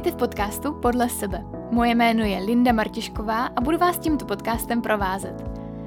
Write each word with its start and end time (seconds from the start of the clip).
Vítejte 0.00 0.16
v 0.16 0.28
podcastu 0.28 0.72
Podle 0.72 1.08
sebe. 1.08 1.44
Moje 1.70 1.94
jméno 1.94 2.24
je 2.24 2.38
Linda 2.38 2.72
Martišková 2.72 3.46
a 3.46 3.60
budu 3.60 3.78
vás 3.78 3.98
tímto 3.98 4.24
podcastem 4.24 4.82
provázet. 4.82 5.34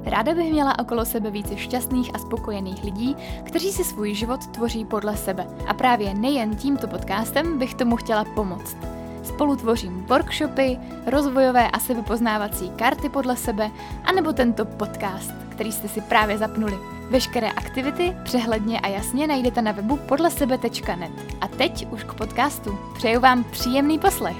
Ráda 0.04 0.34
bych 0.34 0.52
měla 0.52 0.78
okolo 0.78 1.04
sebe 1.04 1.30
více 1.30 1.56
šťastných 1.56 2.14
a 2.14 2.18
spokojených 2.18 2.84
lidí, 2.84 3.16
kteří 3.42 3.72
si 3.72 3.84
svůj 3.84 4.14
život 4.14 4.46
tvoří 4.46 4.84
podle 4.84 5.16
sebe. 5.16 5.46
A 5.66 5.74
právě 5.74 6.14
nejen 6.14 6.56
tímto 6.56 6.86
podcastem 6.86 7.58
bych 7.58 7.74
tomu 7.74 7.96
chtěla 7.96 8.24
pomoct. 8.24 8.76
Spolu 9.22 9.56
tvořím 9.56 10.04
workshopy, 10.08 10.78
rozvojové 11.06 11.70
a 11.70 11.78
sebepoznávací 11.78 12.70
karty 12.70 13.08
podle 13.08 13.36
sebe, 13.36 13.70
anebo 14.04 14.32
tento 14.32 14.64
podcast, 14.64 15.32
který 15.48 15.72
jste 15.72 15.88
si 15.88 16.00
právě 16.00 16.38
zapnuli. 16.38 16.93
Veškeré 17.10 17.50
aktivity 17.50 18.16
přehledně 18.24 18.80
a 18.80 18.88
jasně 18.88 19.26
najdete 19.26 19.62
na 19.62 19.72
webu 19.72 19.96
podlesebe.net. 19.96 21.36
A 21.40 21.48
teď 21.48 21.86
už 21.92 22.04
k 22.04 22.14
podcastu. 22.14 22.78
Přeju 22.94 23.20
vám 23.20 23.44
příjemný 23.44 23.98
poslech. 23.98 24.36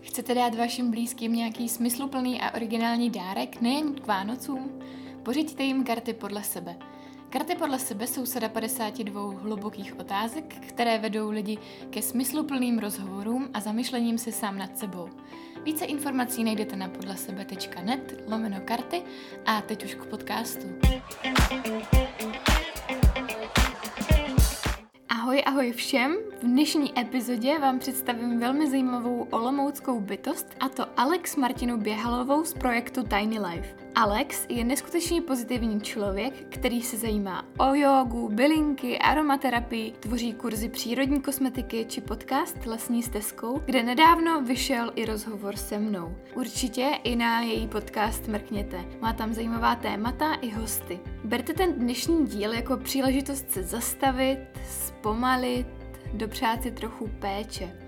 Chcete 0.00 0.34
dát 0.34 0.54
vašim 0.54 0.90
blízkým 0.90 1.32
nějaký 1.32 1.68
smysluplný 1.68 2.40
a 2.40 2.54
originální 2.54 3.10
dárek 3.10 3.60
nejen 3.60 3.94
k 3.94 4.06
Vánocům? 4.06 4.70
Pořiďte 5.22 5.62
jim 5.62 5.84
karty 5.84 6.12
podle 6.12 6.42
sebe– 6.42 6.76
Karty 7.30 7.54
podle 7.54 7.78
sebe 7.78 8.06
jsou 8.06 8.26
sada 8.26 8.48
52 8.48 9.22
hlubokých 9.22 9.98
otázek, 10.00 10.54
které 10.68 10.98
vedou 10.98 11.30
lidi 11.30 11.58
ke 11.90 12.02
smysluplným 12.02 12.78
rozhovorům 12.78 13.48
a 13.54 13.60
zamyšlením 13.60 14.18
se 14.18 14.32
sám 14.32 14.58
nad 14.58 14.78
sebou. 14.78 15.08
Více 15.64 15.84
informací 15.84 16.44
najdete 16.44 16.76
na 16.76 16.88
podlesebe.net 16.88 18.24
lomeno 18.26 18.60
karty 18.64 19.02
a 19.46 19.60
teď 19.60 19.84
už 19.84 19.94
k 19.94 20.06
podcastu. 20.06 20.66
Ahoj, 25.08 25.42
ahoj 25.46 25.72
všem! 25.72 26.16
V 26.40 26.44
dnešní 26.44 27.00
epizodě 27.00 27.58
vám 27.58 27.78
představím 27.78 28.40
velmi 28.40 28.70
zajímavou 28.70 29.26
olomouckou 29.30 30.00
bytost, 30.00 30.46
a 30.60 30.68
to 30.68 30.86
Alex 30.96 31.36
Martinu 31.36 31.76
Běhalovou 31.76 32.44
z 32.44 32.54
projektu 32.54 33.02
Tiny 33.02 33.38
Life. 33.38 33.87
Alex 33.98 34.46
je 34.48 34.64
neskutečně 34.64 35.22
pozitivní 35.22 35.80
člověk, 35.80 36.34
který 36.48 36.82
se 36.82 36.96
zajímá 36.96 37.44
o 37.58 37.74
jogu, 37.74 38.28
bylinky, 38.28 38.98
aromaterapii, 38.98 39.92
tvoří 39.92 40.32
kurzy 40.32 40.68
přírodní 40.68 41.20
kosmetiky 41.20 41.84
či 41.88 42.00
podcast 42.00 42.66
Lesní 42.66 43.02
stezkou, 43.02 43.62
kde 43.64 43.82
nedávno 43.82 44.42
vyšel 44.42 44.92
i 44.96 45.04
rozhovor 45.04 45.56
se 45.56 45.78
mnou. 45.78 46.16
Určitě 46.34 46.90
i 47.04 47.16
na 47.16 47.40
její 47.40 47.68
podcast 47.68 48.28
mrkněte. 48.28 48.84
Má 49.00 49.12
tam 49.12 49.34
zajímavá 49.34 49.74
témata 49.74 50.34
i 50.34 50.50
hosty. 50.50 51.00
Berte 51.24 51.52
ten 51.52 51.72
dnešní 51.72 52.26
díl 52.26 52.52
jako 52.52 52.76
příležitost 52.76 53.50
se 53.50 53.62
zastavit, 53.62 54.38
zpomalit, 54.68 55.66
dopřát 56.12 56.62
si 56.62 56.70
trochu 56.70 57.10
péče. 57.18 57.87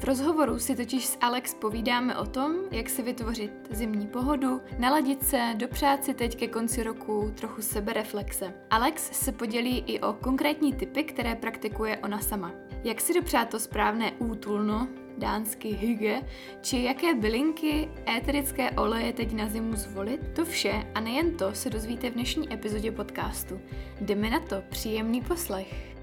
V 0.00 0.04
rozhovoru 0.04 0.58
si 0.58 0.76
totiž 0.76 1.06
s 1.06 1.18
Alex 1.20 1.54
povídáme 1.54 2.16
o 2.16 2.26
tom, 2.26 2.56
jak 2.70 2.88
si 2.88 3.02
vytvořit 3.02 3.52
zimní 3.70 4.06
pohodu, 4.06 4.60
naladit 4.78 5.22
se, 5.26 5.54
dopřát 5.56 6.04
si 6.04 6.14
teď 6.14 6.36
ke 6.36 6.48
konci 6.48 6.82
roku 6.82 7.32
trochu 7.34 7.62
sebereflexe. 7.62 8.54
Alex 8.70 9.10
se 9.12 9.32
podělí 9.32 9.84
i 9.86 10.00
o 10.00 10.12
konkrétní 10.12 10.72
typy, 10.72 11.04
které 11.04 11.34
praktikuje 11.34 11.98
ona 11.98 12.18
sama. 12.18 12.52
Jak 12.84 13.00
si 13.00 13.14
dopřát 13.14 13.48
to 13.48 13.60
správné 13.60 14.12
útulno, 14.18 14.88
dánsky 15.18 15.68
hygge, 15.68 16.22
či 16.60 16.82
jaké 16.82 17.14
bylinky, 17.14 17.88
éterické 18.16 18.70
oleje 18.70 19.12
teď 19.12 19.32
na 19.32 19.48
zimu 19.48 19.76
zvolit, 19.76 20.20
to 20.34 20.44
vše 20.44 20.86
a 20.94 21.00
nejen 21.00 21.36
to 21.36 21.54
se 21.54 21.70
dozvíte 21.70 22.10
v 22.10 22.14
dnešní 22.14 22.52
epizodě 22.52 22.92
podcastu. 22.92 23.60
Jdeme 24.00 24.30
na 24.30 24.40
to, 24.40 24.62
příjemný 24.68 25.20
poslech. 25.20 25.99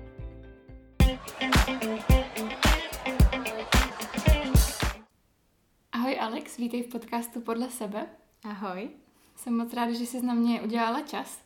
Alex, 6.48 6.58
vítej 6.58 6.84
v 6.84 6.88
podcastu 6.88 7.42
Podle 7.42 7.70
sebe. 7.70 8.08
Ahoj. 8.44 8.90
Jsem 9.36 9.58
moc 9.58 9.74
ráda, 9.74 9.92
že 9.92 10.06
jsi 10.06 10.26
na 10.26 10.34
mě 10.34 10.62
udělala 10.62 11.02
čas. 11.02 11.44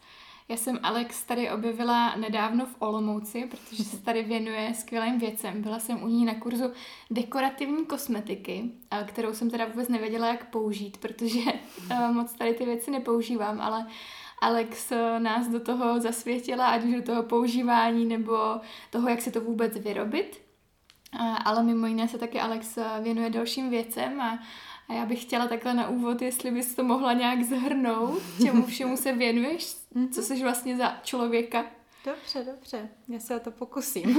Já 0.50 0.58
jsem 0.58 0.80
Alex 0.84 1.24
tady 1.24 1.52
objevila 1.52 2.16
nedávno 2.16 2.66
v 2.66 2.76
Olomouci, 2.80 3.46
protože 3.46 3.84
se 3.84 3.98
tady 3.98 4.24
věnuje 4.24 4.74
skvělým 4.74 5.20
věcem. 5.20 5.62
Byla 5.62 5.80
jsem 5.80 6.04
u 6.04 6.08
ní 6.08 6.26
na 6.26 6.36
kurzu 6.36 6.72
dekorativní 7.12 7.86
kosmetiky, 7.86 8.72
kterou 9.06 9.34
jsem 9.34 9.50
teda 9.50 9.66
vůbec 9.66 9.90
nevěděla, 9.90 10.28
jak 10.28 10.50
použít, 10.50 10.98
protože 10.98 11.40
eh, 11.90 12.12
moc 12.12 12.34
tady 12.34 12.54
ty 12.54 12.66
věci 12.66 12.92
nepoužívám, 12.92 13.62
ale 13.62 13.88
Alex 14.42 14.92
eh, 14.92 15.20
nás 15.20 15.48
do 15.48 15.60
toho 15.60 16.00
zasvětila, 16.00 16.68
ať 16.68 16.84
už 16.84 16.94
do 16.96 17.02
toho 17.02 17.24
používání 17.24 18.06
nebo 18.06 18.38
toho, 18.90 19.10
jak 19.10 19.22
se 19.22 19.32
to 19.32 19.42
vůbec 19.42 19.78
vyrobit. 19.78 20.42
Ale 21.46 21.64
mimo 21.64 21.88
jiné 21.88 22.08
se 22.08 22.18
taky 22.18 22.40
Alex 22.40 22.78
eh, 22.78 22.86
věnuje 23.02 23.30
dalším 23.30 23.70
věcem 23.70 24.22
a, 24.22 24.40
a 24.90 24.94
já 24.94 25.06
bych 25.06 25.22
chtěla 25.22 25.48
takhle 25.48 25.74
na 25.74 25.90
úvod, 25.90 26.22
jestli 26.22 26.52
bys 26.52 26.76
to 26.76 26.84
mohla 26.84 27.14
nějak 27.14 27.44
zhrnout, 27.44 28.22
čemu 28.42 28.66
všemu 28.66 28.98
se 28.98 29.14
věnuješ, 29.14 29.76
mhm. 29.94 30.10
co 30.10 30.22
jsi 30.22 30.44
vlastně 30.44 30.78
za 30.78 31.00
člověka. 31.04 31.66
Dobře, 32.06 32.44
dobře, 32.44 32.90
já 33.08 33.20
se 33.20 33.36
o 33.36 33.40
to 33.40 33.52
pokusím. 33.52 34.18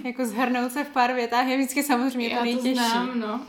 jako 0.04 0.26
zhrnout 0.26 0.72
se 0.72 0.84
v 0.84 0.88
pár 0.88 1.14
větách 1.14 1.46
je 1.46 1.56
vždycky 1.56 1.82
samozřejmě 1.82 2.28
já 2.28 2.38
to 2.38 2.44
nejtěžší. 2.44 2.74
Znám, 2.74 3.20
no. 3.20 3.40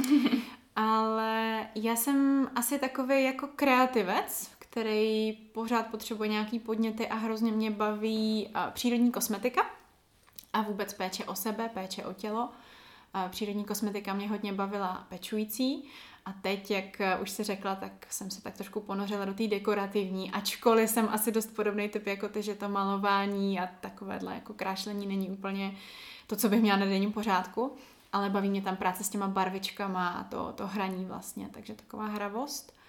Ale 0.75 1.67
já 1.75 1.95
jsem 1.95 2.49
asi 2.55 2.79
takový 2.79 3.23
jako 3.23 3.47
kreativec, 3.55 4.51
který 4.59 5.33
pořád 5.33 5.87
potřebuje 5.87 6.29
nějaký 6.29 6.59
podněty 6.59 7.07
a 7.07 7.15
hrozně 7.15 7.51
mě 7.51 7.71
baví 7.71 8.49
přírodní 8.73 9.11
kosmetika 9.11 9.65
a 10.53 10.61
vůbec 10.61 10.93
péče 10.93 11.25
o 11.25 11.35
sebe, 11.35 11.69
péče 11.73 12.05
o 12.05 12.13
tělo. 12.13 12.49
Přírodní 13.29 13.65
kosmetika 13.65 14.13
mě 14.13 14.29
hodně 14.29 14.53
bavila 14.53 15.05
pečující 15.09 15.83
a 16.25 16.33
teď, 16.33 16.71
jak 16.71 17.01
už 17.21 17.29
si 17.29 17.43
řekla, 17.43 17.75
tak 17.75 18.07
jsem 18.09 18.31
se 18.31 18.41
tak 18.41 18.57
trošku 18.57 18.79
ponořila 18.79 19.25
do 19.25 19.33
té 19.33 19.47
dekorativní, 19.47 20.31
ačkoliv 20.31 20.89
jsem 20.89 21.09
asi 21.11 21.31
dost 21.31 21.55
podobný 21.55 21.89
typ 21.89 22.07
jako 22.07 22.29
ty, 22.29 22.43
že 22.43 22.55
to 22.55 22.69
malování 22.69 23.59
a 23.59 23.69
takovéhle 23.81 24.35
jako 24.35 24.53
krášlení 24.53 25.07
není 25.07 25.29
úplně 25.29 25.75
to, 26.27 26.35
co 26.35 26.49
bych 26.49 26.61
měla 26.61 26.77
na 26.79 26.85
denním 26.85 27.11
pořádku, 27.11 27.75
ale 28.13 28.29
baví 28.29 28.49
mě 28.49 28.61
tam 28.61 28.75
práce 28.75 29.03
s 29.03 29.09
těma 29.09 29.27
barvičkama 29.27 30.09
a 30.09 30.23
to, 30.23 30.53
to 30.53 30.67
hraní 30.67 31.05
vlastně, 31.05 31.49
takže 31.53 31.73
taková 31.73 32.05
hravost. 32.07 32.80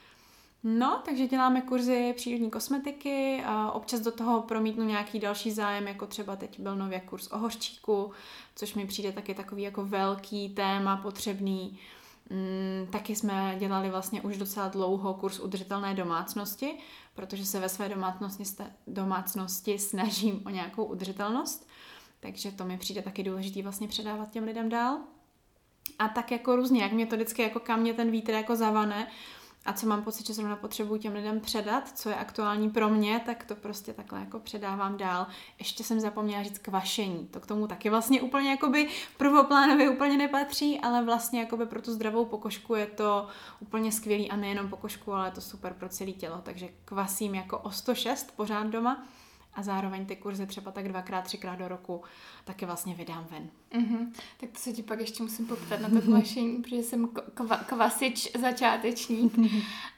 No, 0.64 1.02
takže 1.04 1.26
děláme 1.26 1.60
kurzy 1.60 2.14
přírodní 2.16 2.50
kosmetiky, 2.50 3.42
a 3.46 3.72
občas 3.72 4.00
do 4.00 4.12
toho 4.12 4.42
promítnu 4.42 4.84
nějaký 4.84 5.18
další 5.18 5.50
zájem, 5.50 5.88
jako 5.88 6.06
třeba 6.06 6.36
teď 6.36 6.60
byl 6.60 6.76
nově 6.76 7.00
kurz 7.00 7.32
o 7.32 7.38
hořčíku, 7.38 8.12
což 8.56 8.74
mi 8.74 8.86
přijde 8.86 9.12
taky 9.12 9.34
takový 9.34 9.62
jako 9.62 9.84
velký 9.84 10.48
téma 10.48 10.96
potřebný. 10.96 11.78
Mm, 12.30 12.86
taky 12.90 13.16
jsme 13.16 13.56
dělali 13.58 13.90
vlastně 13.90 14.22
už 14.22 14.36
docela 14.36 14.68
dlouho 14.68 15.14
kurz 15.14 15.40
udržitelné 15.40 15.94
domácnosti, 15.94 16.74
protože 17.14 17.46
se 17.46 17.60
ve 17.60 17.68
své 17.68 17.88
domácnosti, 17.88 18.44
domácnosti 18.86 19.78
snažím 19.78 20.42
o 20.46 20.50
nějakou 20.50 20.84
udržitelnost, 20.84 21.68
takže 22.20 22.52
to 22.52 22.64
mi 22.64 22.78
přijde 22.78 23.02
taky 23.02 23.22
důležitý 23.22 23.62
vlastně 23.62 23.88
předávat 23.88 24.30
těm 24.30 24.44
lidem 24.44 24.68
dál. 24.68 24.98
A 25.98 26.08
tak 26.08 26.30
jako 26.30 26.56
různě, 26.56 26.82
jak 26.82 26.92
mě 26.92 27.06
to 27.06 27.16
vždycky 27.16 27.42
jako 27.42 27.60
kam 27.60 27.80
mě 27.80 27.94
ten 27.94 28.10
vítr 28.10 28.32
jako 28.32 28.56
zavane, 28.56 29.08
a 29.64 29.72
co 29.72 29.86
mám 29.86 30.02
pocit, 30.02 30.26
že 30.26 30.34
zrovna 30.34 30.56
potřebuji 30.56 30.96
těm 30.96 31.12
lidem 31.12 31.40
předat, 31.40 31.98
co 31.98 32.08
je 32.08 32.14
aktuální 32.14 32.70
pro 32.70 32.88
mě, 32.88 33.20
tak 33.26 33.44
to 33.44 33.54
prostě 33.54 33.92
takhle 33.92 34.20
jako 34.20 34.38
předávám 34.38 34.96
dál. 34.96 35.26
Ještě 35.58 35.84
jsem 35.84 36.00
zapomněla 36.00 36.42
říct 36.42 36.58
kvašení. 36.58 37.28
To 37.30 37.40
k 37.40 37.46
tomu 37.46 37.66
taky 37.66 37.90
vlastně 37.90 38.22
úplně 38.22 38.50
jakoby 38.50 38.88
prvoplánově 39.16 39.90
úplně 39.90 40.16
nepatří, 40.16 40.80
ale 40.80 41.04
vlastně 41.04 41.40
jakoby 41.40 41.66
pro 41.66 41.82
tu 41.82 41.92
zdravou 41.92 42.24
pokožku 42.24 42.74
je 42.74 42.86
to 42.86 43.26
úplně 43.60 43.92
skvělý 43.92 44.30
a 44.30 44.36
nejenom 44.36 44.68
pokožku, 44.68 45.12
ale 45.12 45.28
je 45.28 45.32
to 45.32 45.40
super 45.40 45.74
pro 45.74 45.88
celé 45.88 46.12
tělo. 46.12 46.40
Takže 46.42 46.68
kvasím 46.84 47.34
jako 47.34 47.58
o 47.58 47.70
106 47.70 48.36
pořád 48.36 48.66
doma 48.66 49.06
a 49.54 49.62
zároveň 49.62 50.06
ty 50.06 50.16
kurzy 50.16 50.46
třeba 50.46 50.70
tak 50.70 50.88
dvakrát, 50.88 51.22
třikrát 51.22 51.58
do 51.58 51.68
roku 51.68 52.02
taky 52.44 52.66
vlastně 52.66 52.94
vydám 52.94 53.26
ven. 53.30 53.50
Mm-hmm. 53.72 54.12
Tak 54.40 54.50
to 54.50 54.58
se 54.58 54.72
ti 54.72 54.82
pak 54.82 55.00
ještě 55.00 55.22
musím 55.22 55.46
poptat 55.46 55.80
na 55.80 55.88
to 55.88 56.00
kvašení, 56.00 56.62
protože 56.62 56.82
jsem 56.82 57.06
kva- 57.06 57.64
kvasič 57.64 58.32
začátečník. 58.40 59.32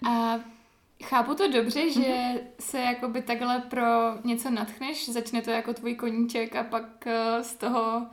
A 0.08 0.38
chápu 1.04 1.34
to 1.34 1.48
dobře, 1.48 1.90
že 1.90 2.00
mm-hmm. 2.00 2.40
se 2.60 2.80
jakoby 2.80 3.22
takhle 3.22 3.60
pro 3.60 3.82
něco 4.24 4.50
natchneš, 4.50 5.08
začne 5.08 5.42
to 5.42 5.50
jako 5.50 5.74
tvůj 5.74 5.94
koníček 5.94 6.56
a 6.56 6.64
pak 6.64 7.06
eh, 7.06 7.44
z 7.44 7.54
toho 7.54 8.06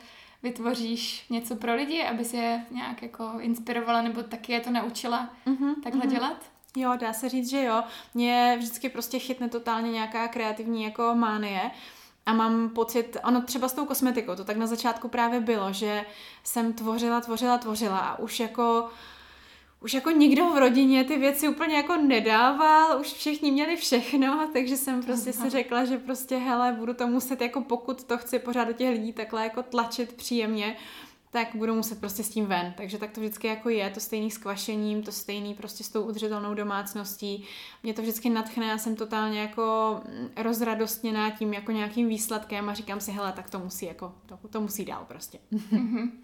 vytvoříš 0.44 1.30
něco 1.30 1.56
pro 1.56 1.76
lidi, 1.76 2.04
aby 2.04 2.26
se 2.26 2.38
je 2.38 2.66
nějak 2.72 3.02
jako 3.02 3.32
inspirovala 3.40 4.02
nebo 4.02 4.24
taky 4.24 4.54
je 4.54 4.60
to 4.60 4.72
naučila 4.72 5.30
mm-hmm. 5.48 5.74
takhle 5.84 6.02
mm-hmm. 6.02 6.12
dělat? 6.12 6.52
Jo, 6.76 6.92
dá 7.00 7.14
se 7.14 7.30
říct, 7.30 7.50
že 7.50 7.64
jo. 7.64 7.84
Mě 8.14 8.56
vždycky 8.60 8.90
prostě 8.90 9.20
chytne 9.20 9.50
totálně 9.50 9.92
nějaká 9.92 10.28
kreativní 10.28 10.84
jako 10.84 11.16
mánie. 11.16 11.72
A 12.26 12.34
mám 12.34 12.70
pocit, 12.70 13.18
ono 13.24 13.42
třeba 13.42 13.68
s 13.68 13.74
tou 13.74 13.86
kosmetikou, 13.86 14.36
to 14.36 14.44
tak 14.44 14.58
na 14.58 14.68
začátku 14.68 15.08
právě 15.08 15.40
bylo, 15.40 15.74
že 15.74 16.06
jsem 16.44 16.74
tvořila, 16.74 17.22
tvořila, 17.22 17.58
tvořila 17.58 18.00
a 18.00 18.20
už 18.20 18.40
jako 18.40 18.90
už 19.82 19.94
jako 19.94 20.12
nikdo 20.12 20.50
v 20.50 20.58
rodině 20.58 21.04
ty 21.04 21.18
věci 21.18 21.48
úplně 21.48 21.76
jako 21.76 21.96
nedával, 21.96 23.00
už 23.00 23.08
všichni 23.14 23.52
měli 23.52 23.76
všechno, 23.76 24.50
takže 24.54 24.78
jsem 24.78 25.04
prostě 25.04 25.34
si 25.34 25.50
řekla, 25.50 25.86
že 25.86 25.98
prostě 25.98 26.38
hele, 26.38 26.76
budu 26.80 26.94
to 26.94 27.08
muset 27.08 27.42
jako 27.42 27.62
pokud 27.62 28.04
to 28.04 28.18
chci 28.18 28.40
pořád 28.40 28.64
do 28.64 28.74
těch 28.74 28.90
lidí 28.90 29.14
takhle 29.14 29.44
jako 29.44 29.64
tlačit 29.64 30.14
příjemně, 30.14 30.78
tak 31.31 31.56
budu 31.56 31.75
muset 31.75 32.00
prostě 32.00 32.24
s 32.24 32.30
tím 32.30 32.45
ven. 32.45 32.74
Takže 32.78 32.98
tak 32.98 33.12
to 33.12 33.22
vždycky 33.22 33.48
jako 33.48 33.69
je, 33.69 33.89
to 33.89 34.00
stejný 34.00 34.31
s 34.31 34.38
kvašením, 34.38 35.04
to 35.04 35.12
stejný 35.12 35.54
prostě 35.54 35.83
s 35.83 35.89
tou 35.89 36.01
udržitelnou 36.01 36.54
domácností. 36.54 37.45
Mě 37.83 37.94
to 37.94 38.01
vždycky 38.01 38.30
natchne, 38.30 38.66
já 38.66 38.78
jsem 38.78 38.95
totálně 38.95 39.42
jako 39.42 40.00
mm, 40.06 40.30
rozradostněná 40.36 41.30
tím 41.30 41.54
jako 41.54 41.72
nějakým 41.72 42.10
výsledkem 42.10 42.69
a 42.69 42.74
říkám 42.74 43.00
si, 43.00 43.12
hele, 43.12 43.31
tak 43.31 43.50
to 43.50 43.60
musí 43.60 43.86
jako, 43.86 44.13
to, 44.25 44.39
to 44.50 44.62
musí 44.62 44.86
dál 44.86 45.06
prostě. 45.07 45.39
Mm-hmm. 45.54 46.12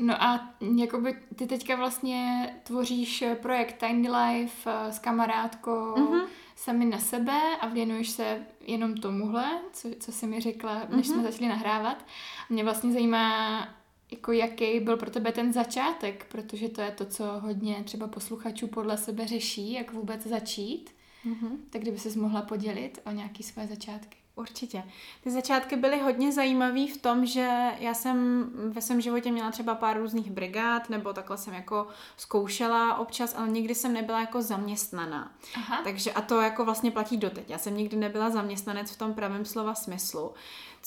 No 0.00 0.22
a 0.22 0.50
jakoby 0.76 1.16
ty 1.36 1.46
teďka 1.46 1.76
vlastně 1.76 2.50
tvoříš 2.62 3.24
projekt 3.42 3.78
Tiny 3.78 4.10
Life 4.10 4.70
eh, 4.70 4.92
s 4.92 4.98
kamarádkou 4.98 5.94
mm-hmm. 5.94 6.26
sami 6.56 6.84
na 6.84 6.98
sebe 6.98 7.56
a 7.60 7.68
věnuješ 7.68 8.10
se 8.10 8.46
jenom 8.66 8.94
tomuhle, 8.94 9.60
co, 9.72 9.88
co 10.00 10.12
jsi 10.12 10.26
mi 10.26 10.40
řekla, 10.40 10.74
než 10.74 11.06
mm-hmm. 11.06 11.12
jsme 11.12 11.22
začali 11.22 11.48
nahrávat. 11.48 12.06
Mě 12.50 12.64
vlastně 12.64 12.92
zajímá, 12.92 13.68
jako 14.10 14.32
jaký 14.32 14.80
byl 14.80 14.96
pro 14.96 15.10
tebe 15.10 15.32
ten 15.32 15.52
začátek, 15.52 16.26
protože 16.28 16.68
to 16.68 16.80
je 16.80 16.90
to, 16.90 17.06
co 17.06 17.24
hodně 17.24 17.82
třeba 17.84 18.08
posluchačů 18.08 18.66
podle 18.66 18.96
sebe 18.98 19.26
řeší, 19.26 19.72
jak 19.72 19.92
vůbec 19.92 20.26
začít. 20.26 20.90
Mm-hmm. 21.26 21.56
Tak 21.70 21.82
kdyby 21.82 21.98
se 21.98 22.18
mohla 22.18 22.42
podělit 22.42 23.00
o 23.06 23.10
nějaké 23.10 23.42
své 23.42 23.66
začátky. 23.66 24.18
Určitě. 24.38 24.82
Ty 25.24 25.30
začátky 25.30 25.76
byly 25.76 26.00
hodně 26.00 26.32
zajímavé 26.32 26.86
v 26.86 26.96
tom, 26.96 27.26
že 27.26 27.70
já 27.78 27.94
jsem 27.94 28.46
ve 28.54 28.80
svém 28.80 29.00
životě 29.00 29.32
měla 29.32 29.50
třeba 29.50 29.74
pár 29.74 29.98
různých 29.98 30.30
brigád, 30.30 30.90
nebo 30.90 31.12
takhle 31.12 31.38
jsem 31.38 31.54
jako 31.54 31.86
zkoušela 32.16 32.98
občas, 32.98 33.34
ale 33.38 33.48
nikdy 33.48 33.74
jsem 33.74 33.92
nebyla 33.92 34.20
jako 34.20 34.42
zaměstnaná. 34.42 35.32
Aha. 35.54 35.80
Takže 35.84 36.12
a 36.12 36.20
to 36.20 36.40
jako 36.40 36.64
vlastně 36.64 36.90
platí 36.90 37.16
doteď. 37.16 37.50
Já 37.50 37.58
jsem 37.58 37.76
nikdy 37.76 37.96
nebyla 37.96 38.30
zaměstnanec 38.30 38.90
v 38.90 38.98
tom 38.98 39.14
pravém 39.14 39.44
slova 39.44 39.74
smyslu, 39.74 40.32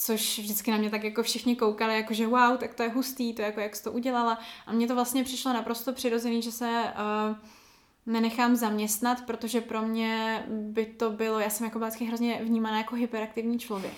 což 0.03 0.39
vždycky 0.39 0.71
na 0.71 0.77
mě 0.77 0.89
tak 0.89 1.03
jako 1.03 1.23
všichni 1.23 1.55
koukali, 1.55 1.95
jako 1.95 2.13
že 2.13 2.27
wow, 2.27 2.57
tak 2.57 2.73
to 2.73 2.83
je 2.83 2.89
hustý, 2.89 3.33
to 3.33 3.41
jako 3.41 3.59
jak 3.59 3.75
jsi 3.75 3.83
to 3.83 3.91
udělala. 3.91 4.39
A 4.65 4.73
mně 4.73 4.87
to 4.87 4.95
vlastně 4.95 5.23
přišlo 5.23 5.53
naprosto 5.53 5.93
přirozený, 5.93 6.41
že 6.41 6.51
se 6.51 6.65
uh, 6.69 7.35
nenechám 8.05 8.55
zaměstnat, 8.55 9.25
protože 9.25 9.61
pro 9.61 9.81
mě 9.81 10.43
by 10.49 10.85
to 10.85 11.09
bylo, 11.09 11.39
já 11.39 11.49
jsem 11.49 11.65
jako 11.65 11.79
byla 11.79 11.91
hrozně 12.07 12.39
vnímaná 12.43 12.77
jako 12.77 12.95
hyperaktivní 12.95 13.59
člověk. 13.59 13.93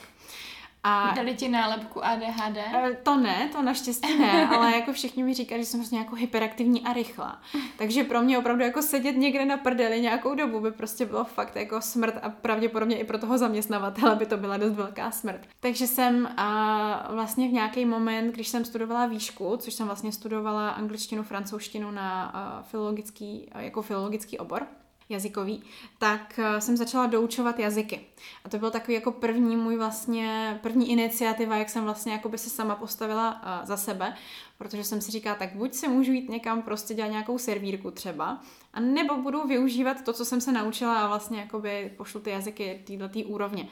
A 0.85 1.13
Dali 1.15 1.35
ti 1.35 1.49
nálepku 1.49 2.05
ADHD? 2.05 2.57
Eh, 2.57 2.97
to 3.03 3.17
ne, 3.17 3.49
to 3.51 3.61
naštěstí 3.61 4.19
ne, 4.19 4.47
ale 4.57 4.75
jako 4.75 4.93
všichni 4.93 5.23
mi 5.23 5.33
říkají, 5.33 5.61
že 5.61 5.65
jsem 5.65 5.79
prostě 5.79 5.95
jako 5.95 6.15
hyperaktivní 6.15 6.85
a 6.85 6.93
rychlá. 6.93 7.41
Takže 7.77 8.03
pro 8.03 8.21
mě 8.21 8.37
opravdu 8.37 8.63
jako 8.63 8.81
sedět 8.81 9.17
někde 9.17 9.45
na 9.45 9.57
prdeli 9.57 10.01
nějakou 10.01 10.35
dobu 10.35 10.59
by 10.59 10.71
prostě 10.71 11.05
bylo 11.05 11.23
fakt 11.23 11.55
jako 11.55 11.81
smrt 11.81 12.15
a 12.21 12.29
pravděpodobně 12.29 12.97
i 12.97 13.03
pro 13.03 13.17
toho 13.17 13.37
zaměstnavatele 13.37 14.15
by 14.15 14.25
to 14.25 14.37
byla 14.37 14.57
dost 14.57 14.73
velká 14.73 15.11
smrt. 15.11 15.47
Takže 15.59 15.87
jsem 15.87 16.29
a 16.37 17.07
vlastně 17.13 17.47
v 17.47 17.51
nějaký 17.51 17.85
moment, 17.85 18.31
když 18.31 18.47
jsem 18.47 18.65
studovala 18.65 19.05
výšku, 19.05 19.57
což 19.57 19.73
jsem 19.73 19.85
vlastně 19.85 20.11
studovala 20.11 20.69
angličtinu, 20.69 21.23
francouzštinu 21.23 21.91
na 21.91 22.33
filologický, 22.67 23.49
jako 23.55 23.81
filologický 23.81 24.37
obor, 24.37 24.67
jazykový, 25.13 25.63
tak 25.97 26.39
eh, 26.39 26.61
jsem 26.61 26.77
začala 26.77 27.05
doučovat 27.05 27.59
jazyky. 27.59 28.01
A 28.45 28.49
to 28.49 28.57
byl 28.57 28.71
takový 28.71 28.93
jako 28.93 29.11
první 29.11 29.55
můj 29.55 29.77
vlastně, 29.77 30.59
první 30.61 30.91
iniciativa, 30.91 31.57
jak 31.57 31.69
jsem 31.69 31.83
vlastně 31.83 32.11
jako 32.11 32.29
by 32.29 32.37
se 32.37 32.49
sama 32.49 32.75
postavila 32.75 33.31
uh, 33.33 33.65
za 33.65 33.77
sebe, 33.77 34.15
protože 34.57 34.83
jsem 34.83 35.01
si 35.01 35.11
říkala, 35.11 35.35
tak 35.35 35.55
buď 35.55 35.73
se 35.73 35.87
můžu 35.87 36.11
jít 36.11 36.29
někam 36.29 36.61
prostě 36.61 36.93
dělat 36.93 37.09
nějakou 37.09 37.37
servírku 37.37 37.91
třeba, 37.91 38.41
a 38.73 38.79
nebo 38.79 39.17
budu 39.17 39.47
využívat 39.47 40.01
to, 40.01 40.13
co 40.13 40.25
jsem 40.25 40.41
se 40.41 40.51
naučila 40.51 40.99
a 40.99 41.07
vlastně 41.07 41.39
jakoby 41.39 41.93
pošlu 41.97 42.19
ty 42.19 42.29
jazyky 42.29 42.83
této 42.87 43.19
úrovně. 43.19 43.67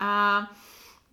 A 0.00 0.42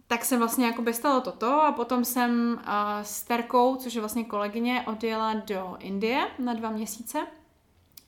tak 0.08 0.26
se 0.26 0.38
vlastně 0.38 0.66
jako 0.66 0.94
stalo 0.94 1.22
toto 1.22 1.62
a 1.62 1.72
potom 1.72 2.06
jsem 2.06 2.54
uh, 2.54 2.64
s 3.02 3.24
Terkou, 3.24 3.76
což 3.76 3.94
je 3.94 4.02
vlastně 4.02 4.24
kolegyně, 4.24 4.84
odjela 4.88 5.34
do 5.34 5.76
Indie 5.80 6.28
na 6.40 6.54
dva 6.54 6.70
měsíce 6.70 7.28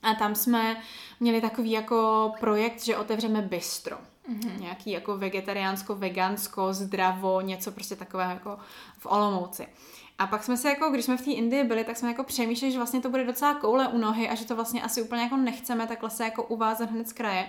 a 0.02 0.14
tam 0.14 0.34
jsme 0.34 0.76
měli 1.20 1.40
takový 1.40 1.70
jako 1.70 2.32
projekt, 2.40 2.84
že 2.84 2.96
otevřeme 2.96 3.42
bistro. 3.42 3.96
Mm-hmm. 3.96 4.60
Nějaký 4.60 4.90
jako 4.90 5.16
vegetariánsko, 5.18 5.94
vegansko, 5.94 6.72
zdravo, 6.72 7.40
něco 7.40 7.72
prostě 7.72 7.96
takového 7.96 8.30
jako 8.32 8.58
v 8.98 9.06
Olomouci. 9.06 9.66
A 10.18 10.26
pak 10.26 10.44
jsme 10.44 10.56
se 10.56 10.68
jako, 10.68 10.90
když 10.90 11.04
jsme 11.04 11.16
v 11.16 11.24
té 11.24 11.30
Indii 11.30 11.64
byli, 11.64 11.84
tak 11.84 11.96
jsme 11.96 12.08
jako 12.08 12.24
přemýšleli, 12.24 12.72
že 12.72 12.78
vlastně 12.78 13.00
to 13.00 13.10
bude 13.10 13.24
docela 13.24 13.54
koule 13.54 13.88
u 13.88 13.98
nohy 13.98 14.28
a 14.28 14.34
že 14.34 14.44
to 14.44 14.54
vlastně 14.54 14.82
asi 14.82 15.02
úplně 15.02 15.22
jako 15.22 15.36
nechceme 15.36 15.86
takhle 15.86 16.10
se 16.10 16.24
jako 16.24 16.42
uvázat 16.44 16.90
hned 16.90 17.08
z 17.08 17.12
kraje. 17.12 17.48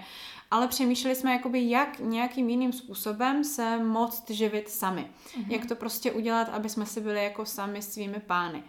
Ale 0.51 0.67
přemýšleli 0.67 1.15
jsme 1.15 1.33
jakoby, 1.33 1.69
jak 1.69 1.99
nějakým 1.99 2.49
jiným 2.49 2.73
způsobem 2.73 3.43
se 3.43 3.77
moct 3.77 4.29
živit 4.29 4.69
sami. 4.69 5.01
Mm-hmm. 5.01 5.51
Jak 5.51 5.65
to 5.65 5.75
prostě 5.75 6.11
udělat, 6.11 6.49
aby 6.49 6.69
jsme 6.69 6.85
si 6.85 7.01
byli 7.01 7.23
jako 7.23 7.45
sami 7.45 7.81
svými 7.81 8.19
pány. 8.19 8.63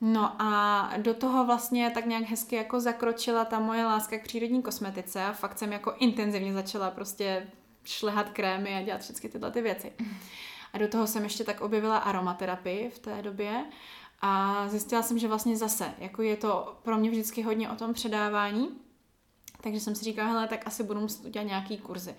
No 0.00 0.42
a 0.42 0.90
do 0.96 1.14
toho 1.14 1.44
vlastně 1.44 1.90
tak 1.90 2.06
nějak 2.06 2.24
hezky 2.24 2.56
jako 2.56 2.80
zakročila 2.80 3.44
ta 3.44 3.60
moje 3.60 3.84
láska 3.84 4.18
k 4.18 4.24
přírodní 4.24 4.62
kosmetice 4.62 5.24
a 5.24 5.32
fakt 5.32 5.58
jsem 5.58 5.72
jako 5.72 5.94
intenzivně 5.98 6.52
začala 6.52 6.90
prostě 6.90 7.46
šlehat 7.84 8.30
krémy 8.30 8.76
a 8.76 8.82
dělat 8.82 9.00
všechny 9.00 9.30
tyhle 9.30 9.50
ty 9.50 9.62
věci. 9.62 9.92
A 10.72 10.78
do 10.78 10.88
toho 10.88 11.06
jsem 11.06 11.24
ještě 11.24 11.44
tak 11.44 11.60
objevila 11.60 11.98
aromaterapii 11.98 12.90
v 12.90 12.98
té 12.98 13.22
době 13.22 13.64
a 14.20 14.64
zjistila 14.68 15.02
jsem, 15.02 15.18
že 15.18 15.28
vlastně 15.28 15.56
zase, 15.56 15.94
jako 15.98 16.22
je 16.22 16.36
to 16.36 16.78
pro 16.82 16.96
mě 16.96 17.10
vždycky 17.10 17.42
hodně 17.42 17.70
o 17.70 17.74
tom 17.74 17.94
předávání, 17.94 18.68
takže 19.60 19.80
jsem 19.80 19.94
si 19.94 20.04
říkala, 20.04 20.28
hele, 20.28 20.48
tak 20.48 20.66
asi 20.66 20.82
budu 20.82 21.00
muset 21.00 21.24
udělat 21.24 21.44
nějaký 21.44 21.78
kurzy. 21.78 22.14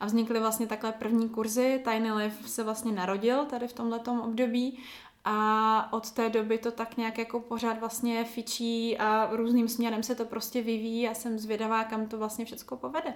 A 0.00 0.06
vznikly 0.06 0.40
vlastně 0.40 0.66
takhle 0.66 0.92
první 0.92 1.28
kurzy. 1.28 1.80
Tiny 1.84 2.12
Life 2.12 2.48
se 2.48 2.64
vlastně 2.64 2.92
narodil 2.92 3.44
tady 3.44 3.68
v 3.68 3.72
tomhletom 3.72 4.20
období 4.20 4.78
a 5.24 5.92
od 5.92 6.10
té 6.10 6.30
doby 6.30 6.58
to 6.58 6.70
tak 6.70 6.96
nějak 6.96 7.18
jako 7.18 7.40
pořád 7.40 7.80
vlastně 7.80 8.24
fičí 8.24 8.98
a 8.98 9.28
různým 9.32 9.68
směrem 9.68 10.02
se 10.02 10.14
to 10.14 10.24
prostě 10.24 10.62
vyvíjí 10.62 11.08
a 11.08 11.14
jsem 11.14 11.38
zvědavá, 11.38 11.84
kam 11.84 12.06
to 12.06 12.18
vlastně 12.18 12.44
všechno 12.44 12.76
povede. 12.76 13.14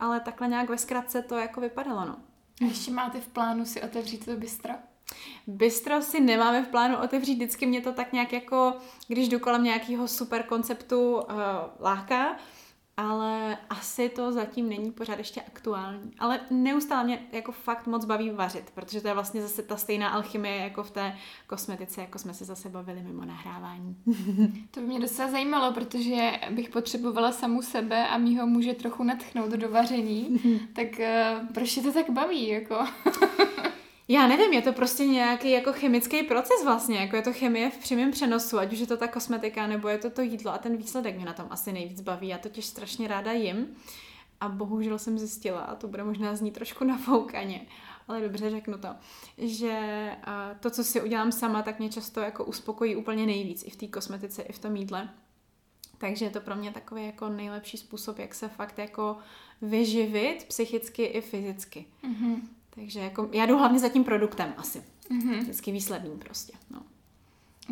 Ale 0.00 0.20
takhle 0.20 0.48
nějak 0.48 0.68
ve 0.68 0.78
zkratce 0.78 1.22
to 1.22 1.36
jako 1.36 1.60
vypadalo, 1.60 2.04
no. 2.04 2.16
A 2.60 2.64
ještě 2.64 2.90
máte 2.90 3.20
v 3.20 3.28
plánu 3.28 3.64
si 3.64 3.82
otevřít 3.82 4.24
to 4.24 4.36
bistro? 4.36 4.74
Bistro 5.46 6.02
si 6.02 6.20
nemáme 6.20 6.62
v 6.62 6.68
plánu 6.68 6.96
otevřít, 6.96 7.34
vždycky 7.34 7.66
mě 7.66 7.80
to 7.80 7.92
tak 7.92 8.12
nějak 8.12 8.32
jako, 8.32 8.74
když 9.08 9.28
jdu 9.28 9.38
kolem 9.38 9.64
nějakého 9.64 10.08
super 10.08 10.42
konceptu 10.42 11.14
uh, 11.14 11.22
láká, 11.80 12.36
ale 12.96 13.58
asi 14.00 14.08
to 14.08 14.32
zatím 14.32 14.68
není 14.68 14.92
pořád 14.92 15.18
ještě 15.18 15.40
aktuální. 15.40 16.12
Ale 16.18 16.40
neustále 16.50 17.04
mě 17.04 17.26
jako 17.32 17.52
fakt 17.52 17.86
moc 17.86 18.04
baví 18.04 18.30
vařit, 18.30 18.70
protože 18.74 19.00
to 19.00 19.08
je 19.08 19.14
vlastně 19.14 19.42
zase 19.42 19.62
ta 19.62 19.76
stejná 19.76 20.08
alchymie 20.08 20.56
jako 20.56 20.82
v 20.82 20.90
té 20.90 21.16
kosmetice, 21.46 22.00
jako 22.00 22.18
jsme 22.18 22.34
se 22.34 22.44
zase 22.44 22.68
bavili 22.68 23.02
mimo 23.02 23.24
nahrávání. 23.24 23.96
to 24.70 24.80
by 24.80 24.86
mě 24.86 25.00
docela 25.00 25.30
zajímalo, 25.30 25.72
protože 25.72 26.32
bych 26.50 26.68
potřebovala 26.68 27.32
samu 27.32 27.62
sebe 27.62 28.08
a 28.08 28.18
mýho 28.18 28.46
muže 28.46 28.74
trochu 28.74 29.04
natchnout 29.04 29.50
do 29.50 29.68
vaření, 29.68 30.40
tak 30.72 30.86
uh, 30.98 31.48
proč 31.54 31.76
je 31.76 31.82
to 31.82 31.92
tak 31.92 32.10
baví, 32.10 32.48
jako? 32.48 32.78
Já 34.12 34.26
nevím, 34.26 34.52
je 34.52 34.62
to 34.62 34.72
prostě 34.72 35.06
nějaký 35.06 35.50
jako 35.50 35.72
chemický 35.72 36.22
proces 36.22 36.64
vlastně, 36.64 36.98
jako 36.98 37.16
je 37.16 37.22
to 37.22 37.32
chemie 37.32 37.70
v 37.70 37.78
přímém 37.78 38.10
přenosu, 38.10 38.58
ať 38.58 38.72
už 38.72 38.78
je 38.78 38.86
to 38.86 38.96
ta 38.96 39.08
kosmetika 39.08 39.66
nebo 39.66 39.88
je 39.88 39.98
to 39.98 40.10
to 40.10 40.22
jídlo 40.22 40.52
a 40.52 40.58
ten 40.58 40.76
výsledek 40.76 41.16
mě 41.16 41.24
na 41.24 41.32
tom 41.32 41.46
asi 41.50 41.72
nejvíc 41.72 42.00
baví. 42.00 42.28
Já 42.28 42.38
totiž 42.38 42.64
strašně 42.64 43.08
ráda 43.08 43.32
jim 43.32 43.66
a 44.40 44.48
bohužel 44.48 44.98
jsem 44.98 45.18
zjistila, 45.18 45.60
a 45.60 45.74
to 45.74 45.88
bude 45.88 46.04
možná 46.04 46.36
znít 46.36 46.54
trošku 46.54 46.84
nafoukaně, 46.84 47.66
ale 48.08 48.20
dobře 48.20 48.50
řeknu 48.50 48.78
to, 48.78 48.88
že 49.38 50.10
to, 50.60 50.70
co 50.70 50.84
si 50.84 51.02
udělám 51.02 51.32
sama, 51.32 51.62
tak 51.62 51.78
mě 51.78 51.88
často 51.88 52.20
jako 52.20 52.44
uspokojí 52.44 52.96
úplně 52.96 53.26
nejvíc 53.26 53.64
i 53.66 53.70
v 53.70 53.76
té 53.76 53.86
kosmetice, 53.86 54.42
i 54.42 54.52
v 54.52 54.58
tom 54.58 54.76
jídle. 54.76 55.10
Takže 55.98 56.24
je 56.24 56.30
to 56.30 56.40
pro 56.40 56.56
mě 56.56 56.72
takový 56.72 57.06
jako 57.06 57.28
nejlepší 57.28 57.76
způsob, 57.76 58.18
jak 58.18 58.34
se 58.34 58.48
fakt 58.48 58.78
jako 58.78 59.16
vyživit 59.62 60.44
psychicky 60.48 61.04
i 61.04 61.20
fyzicky. 61.20 61.86
Mm-hmm. 62.04 62.40
Takže 62.74 63.00
jako, 63.00 63.28
já 63.32 63.46
jdu 63.46 63.58
hlavně 63.58 63.78
za 63.78 63.88
tím 63.88 64.04
produktem 64.04 64.54
asi. 64.56 64.82
Mm-hmm. 65.10 65.38
Vždycky 65.38 65.72
výsledným 65.72 66.18
prostě. 66.18 66.52
No. 66.70 66.82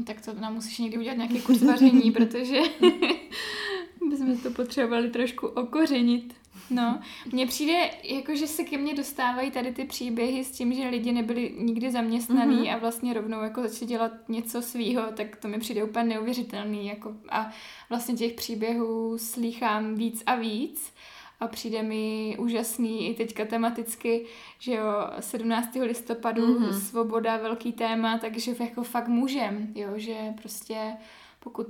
Tak 0.05 0.21
to 0.21 0.35
nám 0.35 0.55
musíš 0.55 0.79
někdy 0.79 0.99
udělat 0.99 1.17
nějaký 1.17 1.41
kurz 1.41 1.63
vaření, 1.63 2.11
protože 2.13 2.61
bychom 4.11 4.39
to 4.39 4.51
potřebovali 4.51 5.11
trošku 5.11 5.47
okořenit. 5.47 6.35
No, 6.71 7.01
mně 7.33 7.47
přijde, 7.47 7.91
jako 8.03 8.35
že 8.35 8.47
se 8.47 8.65
ke 8.65 8.79
mně 8.79 8.95
dostávají 8.95 9.51
tady 9.51 9.73
ty 9.73 9.85
příběhy 9.85 10.45
s 10.45 10.51
tím, 10.51 10.73
že 10.73 10.89
lidi 10.89 11.13
nebyli 11.13 11.55
nikdy 11.59 11.91
zaměstnaný 11.91 12.57
mm-hmm. 12.57 12.75
a 12.75 12.79
vlastně 12.79 13.15
rovnou 13.15 13.43
jako 13.43 13.63
začali 13.63 13.87
dělat 13.87 14.13
něco 14.29 14.63
svýho, 14.63 15.03
tak 15.17 15.37
to 15.37 15.49
mi 15.49 15.59
přijde 15.59 15.85
úplně 15.85 16.05
neuvěřitelný. 16.05 16.87
Jako 16.87 17.15
a 17.29 17.51
vlastně 17.89 18.15
těch 18.15 18.33
příběhů 18.33 19.19
slýchám 19.19 19.95
víc 19.95 20.23
a 20.27 20.35
víc 20.35 20.93
a 21.41 21.49
přijde 21.49 21.83
mi 21.83 22.37
úžasný 22.39 23.09
i 23.09 23.15
teďka 23.15 23.45
tematicky, 23.45 24.27
že 24.59 24.75
jo, 24.75 24.87
17. 25.21 25.69
listopadu 25.81 26.59
mm-hmm. 26.59 26.81
svoboda, 26.81 27.37
velký 27.37 27.73
téma, 27.73 28.19
takže 28.19 28.55
jako 28.61 28.83
fakt 28.83 29.09
můžem, 29.09 29.73
jo, 29.75 29.89
že 29.97 30.17
prostě 30.43 30.93
pokud 31.41 31.67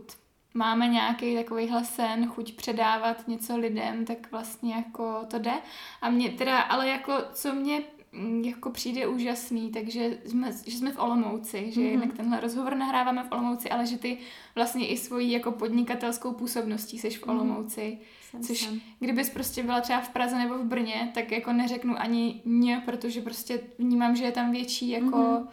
máme 0.55 0.89
nějaký 0.89 1.37
takovýhle 1.37 1.85
sen, 1.85 2.27
chuť 2.27 2.55
předávat 2.57 3.29
něco 3.29 3.57
lidem, 3.57 4.05
tak 4.05 4.33
vlastně 4.33 4.75
jako 4.75 5.19
to 5.31 5.39
jde. 5.39 5.55
A 6.03 6.11
mě 6.11 6.31
teda, 6.31 6.61
ale 6.61 6.89
jako 6.89 7.13
co 7.33 7.55
mě 7.55 7.83
mm, 8.13 8.45
jako 8.45 8.71
přijde 8.71 9.07
úžasný, 9.07 9.71
takže 9.71 10.19
jsme, 10.25 10.53
že 10.67 10.79
jsme 10.79 10.93
v 10.93 10.99
Olomouci, 10.99 11.73
že 11.73 11.81
mm-hmm. 11.81 11.91
jednak 11.91 12.13
tenhle 12.13 12.41
rozhovor 12.41 12.77
nahráváme 12.77 13.23
v 13.23 13.33
Olomouci, 13.33 13.71
ale 13.71 13.87
že 13.87 13.99
ty 13.99 14.19
vlastně 14.55 14.89
i 14.89 14.97
svojí 14.97 15.33
jako 15.33 15.53
podnikatelskou 15.53 16.33
působností 16.33 16.99
seš 16.99 17.19
v 17.19 17.27
mhm. 17.27 17.37
Olomouci. 17.37 17.81
Mm-hmm. 17.81 18.18
Což 18.47 18.61
jsem. 18.61 18.81
kdybys 19.01 19.31
prostě 19.31 19.63
byla 19.63 19.81
třeba 19.81 20.01
v 20.01 20.09
Praze 20.09 20.39
nebo 20.39 20.59
v 20.59 20.65
Brně, 20.65 21.11
tak 21.15 21.33
jako 21.33 21.53
neřeknu 21.53 21.99
ani 21.99 22.43
ně, 22.45 22.83
protože 22.85 23.21
prostě 23.21 23.61
vnímám, 23.79 24.17
že 24.17 24.25
je 24.25 24.33
tam 24.33 24.53
větší 24.53 24.89
jako 24.91 25.17
mm-hmm. 25.17 25.47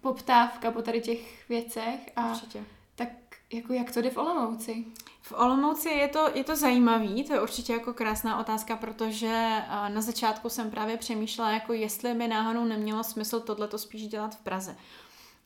poptávka 0.00 0.70
po 0.70 0.82
tady 0.82 1.00
těch 1.00 1.48
věcech. 1.48 2.10
A 2.16 2.30
Určitě. 2.30 2.64
Tak 2.94 3.08
jako 3.52 3.72
jak 3.72 3.92
to 3.92 4.02
jde 4.02 4.10
v 4.10 4.16
Olomouci? 4.16 4.84
V 5.22 5.32
Olomouci 5.32 5.88
je 5.88 6.08
to, 6.08 6.30
je 6.34 6.44
to 6.44 6.56
zajímavý, 6.56 7.24
to 7.24 7.32
je 7.32 7.42
určitě 7.42 7.72
jako 7.72 7.92
krásná 7.92 8.40
otázka, 8.40 8.76
protože 8.76 9.62
na 9.88 10.00
začátku 10.00 10.48
jsem 10.48 10.70
právě 10.70 10.96
přemýšlela, 10.96 11.50
jako 11.50 11.72
jestli 11.72 12.14
by 12.14 12.28
náhodou 12.28 12.64
nemělo 12.64 13.04
smysl 13.04 13.40
tohleto 13.40 13.78
spíš 13.78 14.06
dělat 14.06 14.34
v 14.34 14.40
Praze. 14.40 14.76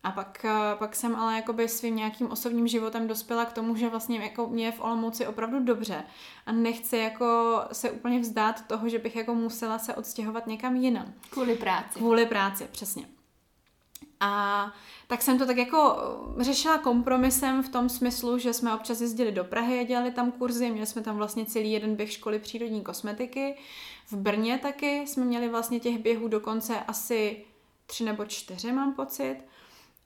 A 0.04 0.10
pak, 0.10 0.46
pak 0.78 0.96
jsem 0.96 1.16
ale 1.16 1.36
jakoby 1.36 1.68
svým 1.68 1.96
nějakým 1.96 2.30
osobním 2.30 2.68
životem 2.68 3.08
dospěla 3.08 3.44
k 3.44 3.52
tomu, 3.52 3.76
že 3.76 3.88
vlastně 3.88 4.18
jako 4.18 4.46
mě 4.46 4.64
je 4.64 4.72
v 4.72 4.80
Olomouci 4.80 5.26
opravdu 5.26 5.60
dobře 5.60 6.04
a 6.46 6.52
nechci 6.52 6.96
jako 6.96 7.60
se 7.72 7.90
úplně 7.90 8.20
vzdát 8.20 8.66
toho, 8.66 8.88
že 8.88 8.98
bych 8.98 9.16
jako 9.16 9.34
musela 9.34 9.78
se 9.78 9.94
odstěhovat 9.94 10.46
někam 10.46 10.76
jinam. 10.76 11.12
Kvůli 11.30 11.54
práci. 11.54 11.98
Kvůli 11.98 12.26
práci, 12.26 12.68
přesně. 12.72 13.04
A 14.20 14.72
tak 15.06 15.22
jsem 15.22 15.38
to 15.38 15.46
tak 15.46 15.56
jako 15.56 15.96
řešila 16.38 16.78
kompromisem 16.78 17.62
v 17.62 17.68
tom 17.68 17.88
smyslu, 17.88 18.38
že 18.38 18.52
jsme 18.52 18.74
občas 18.74 19.00
jezdili 19.00 19.32
do 19.32 19.44
Prahy 19.44 19.80
a 19.80 19.84
dělali 19.84 20.10
tam 20.10 20.32
kurzy, 20.32 20.70
měli 20.70 20.86
jsme 20.86 21.02
tam 21.02 21.16
vlastně 21.16 21.46
celý 21.46 21.72
jeden 21.72 21.96
běh 21.96 22.12
školy 22.12 22.38
přírodní 22.38 22.82
kosmetiky. 22.82 23.56
V 24.06 24.16
Brně 24.16 24.58
taky 24.58 25.06
jsme 25.06 25.24
měli 25.24 25.48
vlastně 25.48 25.80
těch 25.80 25.98
běhů 25.98 26.28
dokonce 26.28 26.80
asi 26.80 27.44
tři 27.86 28.04
nebo 28.04 28.24
čtyři, 28.24 28.72
mám 28.72 28.94
pocit. 28.94 29.36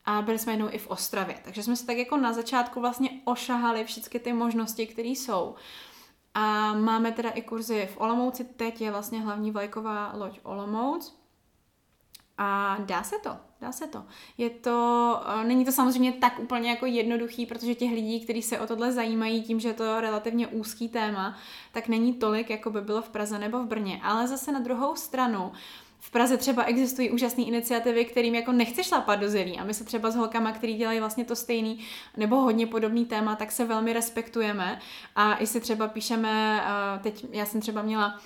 A 0.07 0.23
byli 0.23 0.39
jsme 0.39 0.53
jednou 0.53 0.69
i 0.71 0.79
v 0.79 0.87
Ostravě. 0.87 1.41
Takže 1.45 1.63
jsme 1.63 1.77
se 1.77 1.87
tak 1.87 1.97
jako 1.97 2.17
na 2.17 2.33
začátku 2.33 2.81
vlastně 2.81 3.11
ošahali 3.25 3.85
všechny 3.85 4.21
ty 4.21 4.33
možnosti, 4.33 4.87
které 4.87 5.09
jsou. 5.09 5.55
A 6.35 6.75
máme 6.75 7.13
teda 7.13 7.31
i 7.31 7.43
kurzy 7.43 7.89
v 7.95 8.01
Olomouci. 8.01 8.45
Teď 8.45 8.81
je 8.81 8.91
vlastně 8.91 9.21
hlavní 9.21 9.51
vlajková 9.51 10.13
loď 10.17 10.41
Olomouc. 10.43 11.17
A 12.39 12.77
dá 12.81 13.03
se 13.03 13.17
to, 13.19 13.37
dá 13.61 13.73
se 13.73 13.87
to. 13.87 14.05
Je 14.39 14.51
to, 14.51 15.21
eh, 15.27 15.45
není 15.45 15.65
to 15.65 15.73
samozřejmě 15.73 16.13
tak 16.13 16.39
úplně 16.39 16.71
jako 16.71 16.87
jednoduchý, 16.87 17.47
protože 17.47 17.75
těch 17.75 17.91
lidí, 17.93 18.21
kteří 18.21 18.43
se 18.43 18.61
o 18.61 18.67
tohle 18.67 18.93
zajímají 18.93 19.43
tím, 19.43 19.61
že 19.61 19.69
je 19.69 19.75
to 19.75 20.01
relativně 20.01 20.47
úzký 20.47 20.89
téma, 20.89 21.37
tak 21.73 21.89
není 21.89 22.15
tolik, 22.15 22.51
jako 22.51 22.71
by 22.71 22.81
bylo 22.81 23.03
v 23.03 23.09
Praze 23.09 23.39
nebo 23.39 23.59
v 23.59 23.67
Brně. 23.67 24.01
Ale 24.03 24.29
zase 24.29 24.53
na 24.53 24.61
druhou 24.61 24.97
stranu, 24.97 25.53
v 25.99 26.11
Praze 26.11 26.37
třeba 26.37 26.63
existují 26.63 27.11
úžasné 27.11 27.45
iniciativy, 27.45 28.05
kterým 28.05 28.35
jako 28.35 28.53
nechce 28.53 28.85
šlapat 28.85 29.21
do 29.21 29.29
zelí 29.29 29.59
a 29.59 29.65
my 29.65 29.75
se 29.75 29.85
třeba 29.85 30.11
s 30.11 30.17
holkama, 30.17 30.53
který 30.53 30.75
dělají 30.75 31.01
vlastně 31.01 31.25
to 31.25 31.37
stejný 31.37 31.85
nebo 32.17 32.37
hodně 32.37 32.67
podobný 32.67 33.07
téma, 33.07 33.37
tak 33.37 33.53
se 33.53 33.65
velmi 33.65 33.93
respektujeme 33.93 34.79
a 35.17 35.39
i 35.39 35.47
si 35.47 35.61
třeba 35.61 35.89
píšeme, 35.89 36.63
teď 37.03 37.27
já 37.33 37.47
jsem 37.47 37.61
třeba 37.61 37.83
měla 37.83 38.21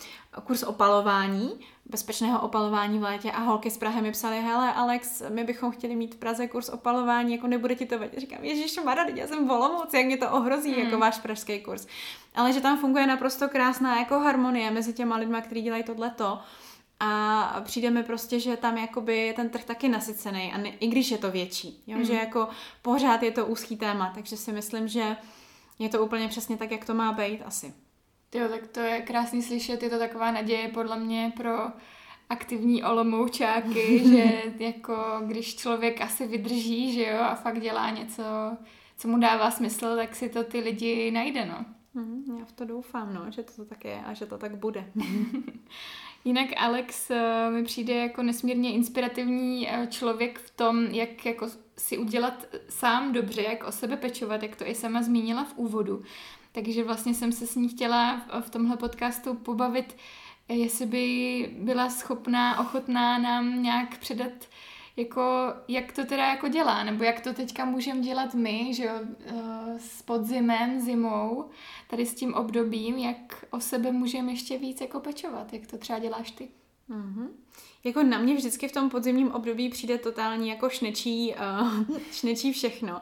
kurz 0.44 0.62
opalování, 0.62 1.60
bezpečného 1.86 2.40
opalování 2.40 2.98
v 2.98 3.02
létě 3.02 3.30
a 3.30 3.40
holky 3.40 3.70
z 3.70 3.78
Prahy 3.78 4.02
mi 4.02 4.12
psali, 4.12 4.40
hele 4.40 4.72
Alex, 4.72 5.22
my 5.28 5.44
bychom 5.44 5.70
chtěli 5.70 5.96
mít 5.96 6.14
v 6.14 6.18
Praze 6.18 6.48
kurz 6.48 6.68
opalování, 6.68 7.32
jako 7.32 7.46
nebude 7.46 7.74
ti 7.74 7.86
to 7.86 7.98
vadit. 7.98 8.18
Říkám, 8.18 8.44
Ježíš 8.44 8.78
Mara, 8.84 9.04
já 9.14 9.26
jsem 9.26 9.48
volomouc, 9.48 9.94
jak 9.94 10.06
mě 10.06 10.16
to 10.16 10.30
ohrozí, 10.30 10.72
mm. 10.72 10.78
jako 10.78 10.98
váš 10.98 11.18
pražský 11.18 11.60
kurz. 11.60 11.86
Ale 12.34 12.52
že 12.52 12.60
tam 12.60 12.78
funguje 12.78 13.06
naprosto 13.06 13.48
krásná 13.48 13.98
jako 13.98 14.18
harmonie 14.18 14.70
mezi 14.70 14.92
těma 14.92 15.16
lidma, 15.16 15.40
kteří 15.40 15.62
dělají 15.62 15.82
tohleto 15.82 16.38
a 17.00 17.60
přijde 17.64 17.90
mi 17.90 18.02
prostě, 18.02 18.40
že 18.40 18.56
tam 18.56 18.78
jakoby 18.78 19.16
je 19.16 19.32
ten 19.32 19.48
trh 19.48 19.64
taky 19.64 19.88
nasycený, 19.88 20.52
a 20.52 20.58
ne, 20.58 20.68
i 20.68 20.86
když 20.86 21.10
je 21.10 21.18
to 21.18 21.30
větší, 21.30 21.82
jo? 21.86 21.98
Mm. 21.98 22.04
že 22.04 22.12
jako 22.12 22.48
pořád 22.82 23.22
je 23.22 23.30
to 23.30 23.46
úzký 23.46 23.76
téma, 23.76 24.12
takže 24.14 24.36
si 24.36 24.52
myslím, 24.52 24.88
že 24.88 25.16
je 25.78 25.88
to 25.88 26.04
úplně 26.04 26.28
přesně 26.28 26.56
tak, 26.56 26.70
jak 26.70 26.84
to 26.84 26.94
má 26.94 27.12
být 27.12 27.42
asi. 27.42 27.74
Jo, 28.34 28.48
tak 28.48 28.66
to 28.66 28.80
je 28.80 29.00
krásný 29.00 29.42
slyšet, 29.42 29.82
je 29.82 29.90
to 29.90 29.98
taková 29.98 30.30
naděje 30.30 30.68
podle 30.68 30.98
mě 30.98 31.32
pro 31.36 31.52
aktivní 32.28 32.84
olomoučáky, 32.84 34.04
že 34.08 34.42
jako 34.58 34.96
když 35.26 35.56
člověk 35.56 36.00
asi 36.00 36.26
vydrží, 36.26 36.92
že 36.92 37.06
jo, 37.06 37.18
a 37.20 37.34
fakt 37.34 37.60
dělá 37.60 37.90
něco, 37.90 38.22
co 38.96 39.08
mu 39.08 39.18
dává 39.18 39.50
smysl, 39.50 39.96
tak 39.96 40.16
si 40.16 40.28
to 40.28 40.44
ty 40.44 40.60
lidi 40.60 41.10
najde, 41.10 41.46
no. 41.46 41.64
Mm, 41.94 42.36
já 42.38 42.44
v 42.44 42.52
to 42.52 42.64
doufám, 42.64 43.14
no, 43.14 43.30
že 43.30 43.42
to 43.42 43.64
tak 43.64 43.84
je 43.84 44.02
a 44.04 44.14
že 44.14 44.26
to 44.26 44.38
tak 44.38 44.56
bude. 44.56 44.92
Jinak 46.24 46.48
Alex 46.56 47.10
eh, 47.10 47.50
mi 47.50 47.64
přijde 47.64 47.94
jako 47.94 48.22
nesmírně 48.22 48.72
inspirativní 48.72 49.70
eh, 49.70 49.86
člověk 49.90 50.38
v 50.38 50.50
tom, 50.50 50.84
jak 50.84 51.26
jako 51.26 51.46
si 51.76 51.98
udělat 51.98 52.46
sám 52.68 53.12
dobře, 53.12 53.42
jak 53.42 53.64
o 53.64 53.72
sebe 53.72 53.96
pečovat, 53.96 54.42
jak 54.42 54.56
to 54.56 54.66
i 54.66 54.74
sama 54.74 55.02
zmínila 55.02 55.44
v 55.44 55.52
úvodu. 55.56 56.02
Takže 56.52 56.84
vlastně 56.84 57.14
jsem 57.14 57.32
se 57.32 57.46
s 57.46 57.54
ní 57.54 57.68
chtěla 57.68 58.22
v 58.40 58.50
tomhle 58.50 58.76
podcastu 58.76 59.34
pobavit, 59.34 59.96
jestli 60.48 60.86
by 60.86 61.54
byla 61.58 61.90
schopná, 61.90 62.60
ochotná 62.60 63.18
nám 63.18 63.62
nějak 63.62 63.98
předat 63.98 64.32
jako, 65.00 65.54
jak 65.68 65.92
to 65.92 66.04
teda 66.04 66.26
jako 66.26 66.48
dělá, 66.48 66.84
nebo 66.84 67.04
jak 67.04 67.20
to 67.20 67.34
teďka 67.34 67.64
můžeme 67.64 68.00
dělat 68.00 68.34
my, 68.34 68.74
že 68.74 68.84
jo, 68.84 68.92
eh, 69.26 69.78
s 69.78 70.02
podzimem, 70.02 70.80
zimou, 70.80 71.50
tady 71.90 72.06
s 72.06 72.14
tím 72.14 72.34
obdobím, 72.34 72.98
jak 72.98 73.44
o 73.50 73.60
sebe 73.60 73.92
můžeme 73.92 74.32
ještě 74.32 74.58
víc 74.58 74.80
jako 74.80 75.00
pečovat, 75.00 75.52
jak 75.52 75.66
to 75.66 75.78
třeba 75.78 75.98
děláš 75.98 76.30
ty. 76.30 76.48
Mm-hmm. 76.90 77.28
Jako 77.84 78.02
na 78.02 78.18
mě 78.18 78.34
vždycky 78.34 78.68
v 78.68 78.72
tom 78.72 78.90
podzimním 78.90 79.32
období 79.32 79.68
přijde 79.68 79.98
totální 79.98 80.48
jako 80.48 80.70
šnečí, 80.70 81.34
uh, 81.34 81.98
šnečí 82.12 82.52
všechno. 82.52 83.00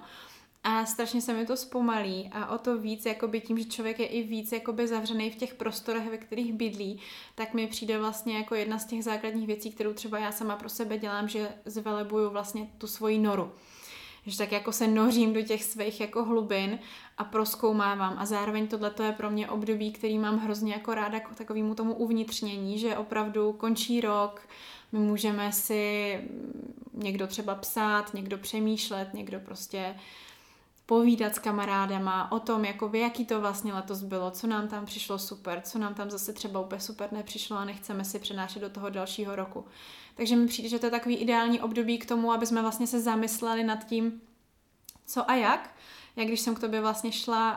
A 0.65 0.87
strašně 0.87 1.21
se 1.21 1.33
mi 1.33 1.47
to 1.47 1.57
zpomalí 1.57 2.31
a 2.33 2.47
o 2.55 2.59
to 2.59 2.79
víc, 2.79 3.07
jakoby 3.07 3.41
tím, 3.41 3.59
že 3.59 3.65
člověk 3.65 3.99
je 3.99 4.07
i 4.07 4.23
víc 4.23 4.53
jakoby 4.53 4.89
zavřený 4.89 5.31
v 5.31 5.37
těch 5.37 5.55
prostorech, 5.55 6.11
ve 6.11 6.19
kterých 6.19 6.53
bydlí, 6.53 7.01
tak 7.35 7.55
mi 7.55 7.67
přijde 7.67 7.99
vlastně 7.99 8.37
jako 8.37 8.55
jedna 8.55 8.79
z 8.79 8.85
těch 8.85 9.05
základních 9.05 9.47
věcí, 9.47 9.71
kterou 9.71 9.93
třeba 9.93 10.19
já 10.19 10.33
sama 10.33 10.57
pro 10.57 10.69
sebe 10.69 10.99
dělám, 10.99 11.29
že 11.29 11.49
zvelebuju 11.65 12.31
vlastně 12.31 12.69
tu 12.79 12.87
svoji 12.87 13.19
noru. 13.19 13.53
Že 14.27 14.39
tak 14.39 14.53
jako 14.53 14.73
se 14.73 14.89
nořím 14.89 15.33
do 15.33 15.43
těch 15.43 15.65
svých 15.65 16.01
jako 16.01 16.25
hlubin 16.25 16.79
a 17.19 17.25
proskoumávám 17.25 18.15
a 18.19 18.27
zároveň 18.27 18.69
tohle 18.69 18.95
je 19.03 19.13
pro 19.13 19.31
mě 19.31 19.49
období, 19.49 19.93
který 19.93 20.19
mám 20.19 20.39
hrozně 20.39 20.73
jako 20.73 20.95
ráda 20.95 21.15
jako 21.15 21.35
takovému 21.35 21.75
tomu 21.75 21.95
uvnitřnění, 21.95 22.79
že 22.79 22.97
opravdu 22.97 23.53
končí 23.53 24.01
rok, 24.01 24.49
my 24.93 24.99
můžeme 24.99 25.53
si 25.53 26.15
někdo 26.95 27.27
třeba 27.27 27.55
psát, 27.55 28.15
někdo 28.15 28.39
přemýšlet, 28.39 29.15
někdo 29.15 29.41
prostě 29.41 29.95
povídat 30.89 31.35
s 31.35 31.39
kamarádama 31.39 32.33
o 32.33 32.41
tom, 32.41 32.65
jako 32.65 32.89
by, 32.89 32.99
jaký 32.99 33.27
to 33.27 33.41
vlastně 33.41 33.73
letos 33.73 34.03
bylo, 34.03 34.31
co 34.31 34.47
nám 34.47 34.69
tam 34.69 34.87
přišlo 34.87 35.19
super, 35.19 35.61
co 35.65 35.79
nám 35.79 35.95
tam 35.95 36.11
zase 36.11 36.33
třeba 36.33 36.61
úplně 36.61 36.81
super 36.81 37.13
nepřišlo 37.13 37.57
a 37.57 37.65
nechceme 37.65 38.05
si 38.05 38.19
přenášet 38.19 38.61
do 38.61 38.71
toho 38.71 38.91
dalšího 38.91 39.37
roku. 39.37 39.65
Takže 40.15 40.37
mi 40.37 40.47
přijde, 40.47 40.69
že 40.69 40.79
to 40.79 40.87
je 40.87 40.91
takový 40.91 41.17
ideální 41.17 41.61
období 41.61 41.99
k 41.99 42.07
tomu, 42.07 42.33
aby 42.33 42.47
jsme 42.47 42.63
vlastně 42.63 42.87
se 42.87 43.01
zamysleli 43.01 43.65
nad 43.65 43.85
tím, 43.85 44.21
co 45.07 45.31
a 45.31 45.35
jak 45.35 45.75
já 46.19 46.25
když 46.25 46.41
jsem 46.41 46.55
k 46.55 46.61
tobě 46.61 46.81
vlastně 46.81 47.13
šla, 47.13 47.51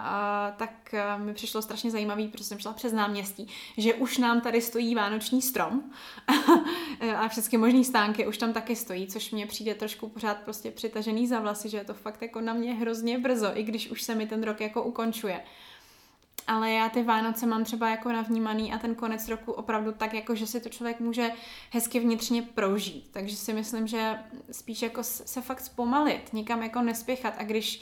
tak 0.57 0.93
a, 0.93 1.17
mi 1.17 1.33
přišlo 1.33 1.61
strašně 1.61 1.91
zajímavý, 1.91 2.27
protože 2.27 2.43
jsem 2.43 2.59
šla 2.59 2.73
přes 2.73 2.93
náměstí, 2.93 3.47
že 3.77 3.93
už 3.93 4.17
nám 4.17 4.41
tady 4.41 4.61
stojí 4.61 4.95
vánoční 4.95 5.41
strom 5.41 5.83
a 7.17 7.27
všechny 7.27 7.57
možné 7.57 7.83
stánky 7.83 8.27
už 8.27 8.37
tam 8.37 8.53
taky 8.53 8.75
stojí, 8.75 9.07
což 9.07 9.31
mě 9.31 9.47
přijde 9.47 9.75
trošku 9.75 10.09
pořád 10.09 10.37
prostě 10.37 10.71
přitažený 10.71 11.27
za 11.27 11.39
vlasy, 11.39 11.69
že 11.69 11.77
je 11.77 11.85
to 11.85 11.93
fakt 11.93 12.21
jako 12.21 12.41
na 12.41 12.53
mě 12.53 12.73
hrozně 12.73 13.19
brzo, 13.19 13.51
i 13.53 13.63
když 13.63 13.89
už 13.89 14.01
se 14.01 14.15
mi 14.15 14.27
ten 14.27 14.43
rok 14.43 14.61
jako 14.61 14.83
ukončuje 14.83 15.41
ale 16.47 16.71
já 16.71 16.89
ty 16.89 17.03
Vánoce 17.03 17.45
mám 17.45 17.63
třeba 17.63 17.89
jako 17.89 18.11
navnímaný 18.11 18.73
a 18.73 18.77
ten 18.77 18.95
konec 18.95 19.27
roku 19.27 19.51
opravdu 19.51 19.91
tak, 19.91 20.13
jako 20.13 20.35
že 20.35 20.47
si 20.47 20.61
to 20.61 20.69
člověk 20.69 20.99
může 20.99 21.31
hezky 21.71 21.99
vnitřně 21.99 22.41
prožít. 22.41 23.09
Takže 23.11 23.35
si 23.35 23.53
myslím, 23.53 23.87
že 23.87 24.19
spíš 24.51 24.81
jako 24.81 25.03
se 25.03 25.41
fakt 25.41 25.61
zpomalit, 25.61 26.33
nikam 26.33 26.63
jako 26.63 26.81
nespěchat 26.81 27.33
a 27.37 27.43
když 27.43 27.81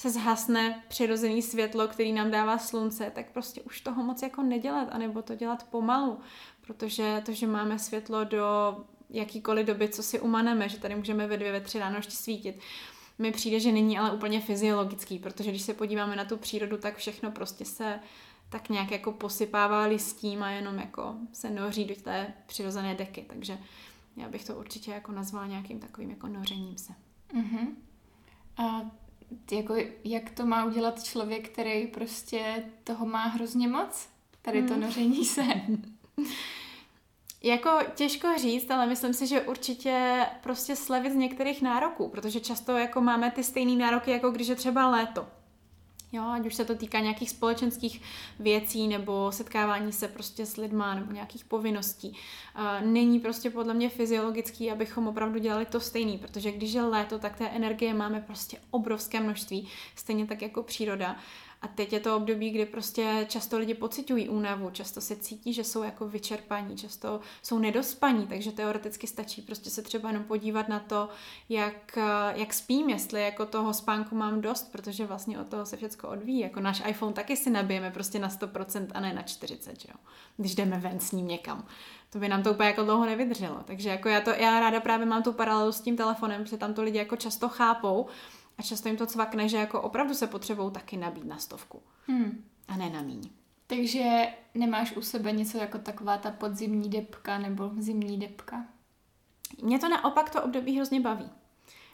se 0.00 0.10
zhasne 0.10 0.82
přirozený 0.88 1.42
světlo, 1.42 1.88
který 1.88 2.12
nám 2.12 2.30
dává 2.30 2.58
slunce, 2.58 3.10
tak 3.14 3.32
prostě 3.32 3.62
už 3.62 3.80
toho 3.80 4.02
moc 4.02 4.22
jako 4.22 4.42
nedělat, 4.42 4.88
anebo 4.90 5.22
to 5.22 5.34
dělat 5.34 5.66
pomalu, 5.70 6.18
protože 6.60 7.22
to, 7.26 7.32
že 7.32 7.46
máme 7.46 7.78
světlo 7.78 8.24
do 8.24 8.76
jakýkoliv 9.10 9.66
doby, 9.66 9.88
co 9.88 10.02
si 10.02 10.20
umaneme, 10.20 10.68
že 10.68 10.78
tady 10.78 10.96
můžeme 10.96 11.26
ve 11.26 11.36
dvě, 11.36 11.52
ve 11.52 11.60
tři 11.60 11.78
ráno 11.78 11.96
ještě 11.96 12.12
svítit, 12.12 12.60
mi 13.18 13.32
přijde, 13.32 13.60
že 13.60 13.72
není 13.72 13.98
ale 13.98 14.12
úplně 14.12 14.40
fyziologický, 14.40 15.18
protože 15.18 15.50
když 15.50 15.62
se 15.62 15.74
podíváme 15.74 16.16
na 16.16 16.24
tu 16.24 16.36
přírodu, 16.36 16.78
tak 16.78 16.96
všechno 16.96 17.30
prostě 17.30 17.64
se 17.64 18.00
tak 18.48 18.68
nějak 18.68 18.90
jako 18.90 19.12
posypává 19.12 19.84
listím 19.84 20.42
a 20.42 20.50
jenom 20.50 20.78
jako 20.78 21.14
se 21.32 21.50
noří 21.50 21.84
do 21.84 21.94
té 21.94 22.32
přirozené 22.46 22.94
deky, 22.94 23.24
takže 23.28 23.58
já 24.16 24.28
bych 24.28 24.44
to 24.44 24.54
určitě 24.54 24.90
jako 24.90 25.12
nazvala 25.12 25.46
nějakým 25.46 25.80
takovým 25.80 26.10
jako 26.10 26.28
nořením 26.28 26.78
se. 26.78 26.92
Uh-huh. 27.34 27.74
A 28.56 28.90
jako, 29.52 29.74
jak 30.04 30.30
to 30.30 30.46
má 30.46 30.64
udělat 30.64 31.02
člověk, 31.02 31.48
který 31.48 31.86
prostě 31.86 32.64
toho 32.84 33.06
má 33.06 33.22
hrozně 33.22 33.68
moc? 33.68 34.08
Tady 34.42 34.62
to 34.62 34.72
Hmm. 34.72 34.82
noření 34.82 35.24
se. 35.24 35.42
Jako 37.42 37.70
těžko 37.94 38.28
říct, 38.38 38.70
ale 38.70 38.86
myslím 38.86 39.14
si, 39.14 39.26
že 39.26 39.40
určitě 39.42 40.26
prostě 40.42 40.76
slevit 40.76 41.12
z 41.12 41.16
některých 41.16 41.62
nároků, 41.62 42.08
protože 42.08 42.40
často 42.40 42.76
jako 42.76 43.00
máme 43.00 43.30
ty 43.30 43.44
stejné 43.44 43.76
nároky, 43.76 44.10
jako 44.10 44.30
když 44.30 44.48
je 44.48 44.54
třeba 44.54 44.90
léto. 44.90 45.26
Jo, 46.12 46.24
ať 46.24 46.46
už 46.46 46.54
se 46.54 46.64
to 46.64 46.74
týká 46.74 47.00
nějakých 47.00 47.30
společenských 47.30 48.02
věcí 48.38 48.88
nebo 48.88 49.32
setkávání 49.32 49.92
se 49.92 50.08
prostě 50.08 50.46
s 50.46 50.56
lidma 50.56 50.94
nebo 50.94 51.12
nějakých 51.12 51.44
povinností. 51.44 52.08
Uh, 52.10 52.86
není 52.86 53.20
prostě 53.20 53.50
podle 53.50 53.74
mě 53.74 53.88
fyziologický, 53.88 54.70
abychom 54.70 55.08
opravdu 55.08 55.38
dělali 55.38 55.66
to 55.66 55.80
stejný, 55.80 56.18
protože 56.18 56.52
když 56.52 56.72
je 56.72 56.82
léto, 56.82 57.18
tak 57.18 57.36
té 57.36 57.48
energie 57.48 57.94
máme 57.94 58.20
prostě 58.20 58.58
obrovské 58.70 59.20
množství, 59.20 59.68
stejně 59.94 60.26
tak 60.26 60.42
jako 60.42 60.62
příroda. 60.62 61.16
A 61.62 61.68
teď 61.68 61.92
je 61.92 62.00
to 62.00 62.16
období, 62.16 62.50
kdy 62.50 62.66
prostě 62.66 63.26
často 63.28 63.58
lidi 63.58 63.74
pocitují 63.74 64.28
únavu, 64.28 64.70
často 64.70 65.00
se 65.00 65.16
cítí, 65.16 65.52
že 65.52 65.64
jsou 65.64 65.82
jako 65.82 66.08
vyčerpaní, 66.08 66.76
často 66.76 67.20
jsou 67.42 67.58
nedospaní, 67.58 68.26
takže 68.26 68.52
teoreticky 68.52 69.06
stačí 69.06 69.42
prostě 69.42 69.70
se 69.70 69.82
třeba 69.82 70.08
jenom 70.08 70.24
podívat 70.24 70.68
na 70.68 70.78
to, 70.78 71.08
jak, 71.48 71.98
jak 72.34 72.54
spím, 72.54 72.90
jestli 72.90 73.22
jako 73.22 73.46
toho 73.46 73.74
spánku 73.74 74.14
mám 74.14 74.40
dost, 74.40 74.72
protože 74.72 75.06
vlastně 75.06 75.40
od 75.40 75.48
toho 75.48 75.66
se 75.66 75.76
všechno 75.76 76.08
odvíjí. 76.08 76.40
Jako 76.40 76.60
náš 76.60 76.82
iPhone 76.86 77.12
taky 77.12 77.36
si 77.36 77.50
nabijeme 77.50 77.90
prostě 77.90 78.18
na 78.18 78.28
100% 78.28 78.86
a 78.94 79.00
ne 79.00 79.12
na 79.12 79.22
40%, 79.22 79.72
jo? 79.88 79.94
když 80.36 80.54
jdeme 80.54 80.78
ven 80.78 81.00
s 81.00 81.12
ním 81.12 81.28
někam. 81.28 81.66
To 82.10 82.18
by 82.18 82.28
nám 82.28 82.42
to 82.42 82.50
úplně 82.52 82.68
jako 82.68 82.82
dlouho 82.82 83.06
nevydrželo. 83.06 83.62
Takže 83.64 83.88
jako 83.88 84.08
já, 84.08 84.20
to, 84.20 84.30
já 84.30 84.60
ráda 84.60 84.80
právě 84.80 85.06
mám 85.06 85.22
tu 85.22 85.32
paralelu 85.32 85.72
s 85.72 85.80
tím 85.80 85.96
telefonem, 85.96 86.42
protože 86.42 86.56
tam 86.56 86.74
to 86.74 86.82
lidi 86.82 86.98
jako 86.98 87.16
často 87.16 87.48
chápou, 87.48 88.06
a 88.60 88.62
často 88.62 88.88
jim 88.88 88.96
to 88.96 89.06
cvakne, 89.06 89.48
že 89.48 89.56
jako 89.56 89.82
opravdu 89.82 90.14
se 90.14 90.26
potřebují 90.26 90.70
taky 90.70 90.96
nabít 90.96 91.24
na 91.24 91.38
stovku. 91.38 91.82
Hmm. 92.06 92.44
A 92.68 92.76
ne 92.76 92.90
na 92.90 93.02
míň. 93.02 93.30
Takže 93.66 94.28
nemáš 94.54 94.96
u 94.96 95.02
sebe 95.02 95.32
něco 95.32 95.58
jako 95.58 95.78
taková 95.78 96.18
ta 96.18 96.30
podzimní 96.30 96.88
depka 96.88 97.38
nebo 97.38 97.70
zimní 97.78 98.18
depka? 98.18 98.64
Mě 99.62 99.78
to 99.78 99.88
naopak 99.88 100.30
to 100.30 100.42
období 100.42 100.76
hrozně 100.76 101.00
baví. 101.00 101.30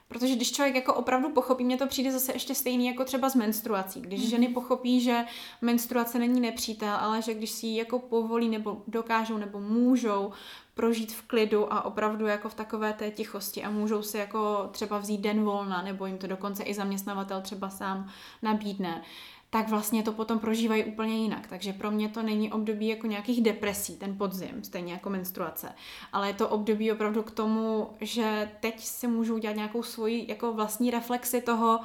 Protože 0.09 0.37
když 0.37 0.53
člověk 0.53 0.75
jako 0.75 0.95
opravdu 0.95 1.31
pochopí, 1.31 1.65
mně 1.65 1.77
to 1.77 1.87
přijde 1.87 2.13
zase 2.13 2.33
ještě 2.33 2.55
stejný 2.55 2.87
jako 2.87 3.05
třeba 3.05 3.31
s 3.31 3.35
menstruací. 3.35 4.01
Když 4.01 4.21
mm-hmm. 4.21 4.31
ženy 4.31 4.49
pochopí, 4.49 5.01
že 5.01 5.25
menstruace 5.63 6.19
není 6.19 6.41
nepřítel, 6.41 6.97
ale 7.01 7.23
že 7.23 7.35
když 7.35 7.51
si 7.51 7.67
ji 7.67 7.77
jako 7.77 7.99
povolí 7.99 8.49
nebo 8.49 8.83
dokážou 8.87 9.39
nebo 9.39 9.61
můžou 9.61 10.33
prožít 10.77 11.13
v 11.13 11.23
klidu 11.23 11.73
a 11.73 11.85
opravdu 11.85 12.27
jako 12.27 12.49
v 12.49 12.55
takové 12.55 12.93
té 12.93 13.11
tichosti 13.11 13.65
a 13.65 13.71
můžou 13.71 14.03
si 14.03 14.19
jako 14.19 14.69
třeba 14.73 14.99
vzít 14.99 15.21
den 15.21 15.45
volna 15.45 15.83
nebo 15.83 16.07
jim 16.07 16.19
to 16.19 16.27
dokonce 16.27 16.63
i 16.63 16.75
zaměstnavatel 16.75 17.41
třeba 17.41 17.71
sám 17.71 18.09
nabídne, 18.43 19.03
tak 19.51 19.69
vlastně 19.69 20.03
to 20.03 20.13
potom 20.13 20.39
prožívají 20.39 20.85
úplně 20.85 21.17
jinak. 21.17 21.47
Takže 21.47 21.73
pro 21.73 21.91
mě 21.91 22.09
to 22.09 22.23
není 22.23 22.53
období 22.53 22.89
jako 22.89 23.07
nějakých 23.07 23.43
depresí, 23.43 23.97
ten 23.97 24.19
podzim, 24.19 24.65
stejně 24.65 24.93
jako 24.93 25.11
menstruace. 25.11 25.73
Ale 26.13 26.29
je 26.29 26.35
to 26.35 26.49
období 26.49 26.93
opravdu 26.93 27.23
k 27.23 27.31
tomu, 27.31 27.91
že 28.01 28.51
teď 28.61 28.81
si 28.81 29.07
můžu 29.07 29.35
udělat 29.35 29.57
nějakou 29.57 29.83
svoji 29.83 30.27
jako 30.29 30.53
vlastní 30.53 30.91
reflexi 30.91 31.41
toho, 31.41 31.81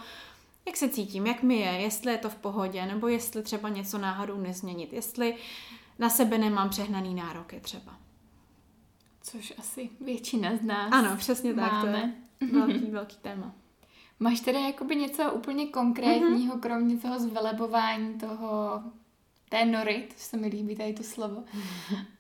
jak 0.66 0.78
se 0.78 0.90
cítím, 0.90 1.28
jak 1.28 1.44
mi 1.44 1.56
je, 1.56 1.72
jestli 1.72 2.12
je 2.12 2.18
to 2.18 2.30
v 2.30 2.36
pohodě, 2.36 2.86
nebo 2.86 3.08
jestli 3.08 3.44
třeba 3.44 3.70
něco 3.70 3.98
náhodou 3.98 4.38
nezměnit, 4.38 4.94
jestli 4.94 5.36
na 6.00 6.10
sebe 6.10 6.38
nemám 6.38 6.70
přehnaný 6.70 7.16
nároky 7.16 7.60
třeba. 7.60 8.01
Což 9.22 9.54
asi 9.58 9.90
většina 10.02 10.50
z 10.56 10.62
nás 10.62 10.92
Ano, 10.92 11.18
přesně 11.18 11.54
tak, 11.54 11.70
to 11.70 11.86
máme. 11.86 12.14
je 12.42 12.48
velký, 12.52 12.92
velký 12.92 13.18
téma. 13.22 13.54
Máš 14.20 14.40
teda 14.40 14.60
jakoby 14.60 14.96
něco 14.96 15.32
úplně 15.32 15.68
konkrétního, 15.68 16.56
mm-hmm. 16.56 16.60
kromě 16.60 16.98
toho 16.98 17.20
zvelebování 17.20 18.14
toho 18.14 18.84
té 19.50 19.66
nory, 19.66 20.08
to 20.08 20.14
se 20.18 20.38
mi 20.38 20.48
líbí 20.48 20.76
tady 20.76 20.94
to 20.94 21.04
slovo, 21.04 21.44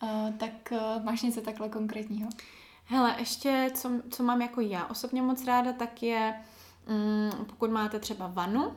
uh, 0.03 0.09
tak 0.37 0.51
uh, 0.71 1.03
máš 1.03 1.21
něco 1.21 1.41
takhle 1.41 1.69
konkrétního? 1.69 2.29
Hele, 2.85 3.15
ještě, 3.19 3.71
co, 3.73 3.89
co 4.09 4.23
mám 4.23 4.41
jako 4.41 4.61
já 4.61 4.85
osobně 4.85 5.21
moc 5.21 5.45
ráda, 5.45 5.73
tak 5.73 6.03
je, 6.03 6.33
mm, 6.87 7.45
pokud 7.45 7.71
máte 7.71 7.99
třeba 7.99 8.27
vanu, 8.27 8.73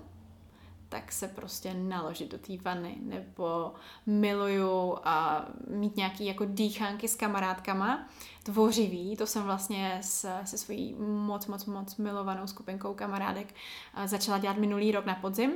tak 0.94 1.12
se 1.12 1.28
prostě 1.28 1.74
naložit 1.74 2.30
do 2.30 2.38
té 2.38 2.52
vany, 2.62 2.96
nebo 3.00 3.72
miluju 4.06 4.98
a 5.04 5.46
mít 5.68 5.96
nějaký 5.96 6.26
jako 6.26 6.44
dýchánky 6.44 7.08
s 7.08 7.16
kamarádkama, 7.16 8.08
tvořivý, 8.42 9.16
to 9.16 9.26
jsem 9.26 9.42
vlastně 9.42 9.98
s, 10.02 10.42
se 10.44 10.58
svojí 10.58 10.94
moc, 10.98 11.46
moc, 11.46 11.66
moc 11.66 11.96
milovanou 11.96 12.46
skupinkou 12.46 12.94
kamarádek 12.94 13.54
a 13.94 14.06
začala 14.06 14.38
dělat 14.38 14.56
minulý 14.56 14.92
rok 14.92 15.06
na 15.06 15.14
podzim. 15.14 15.52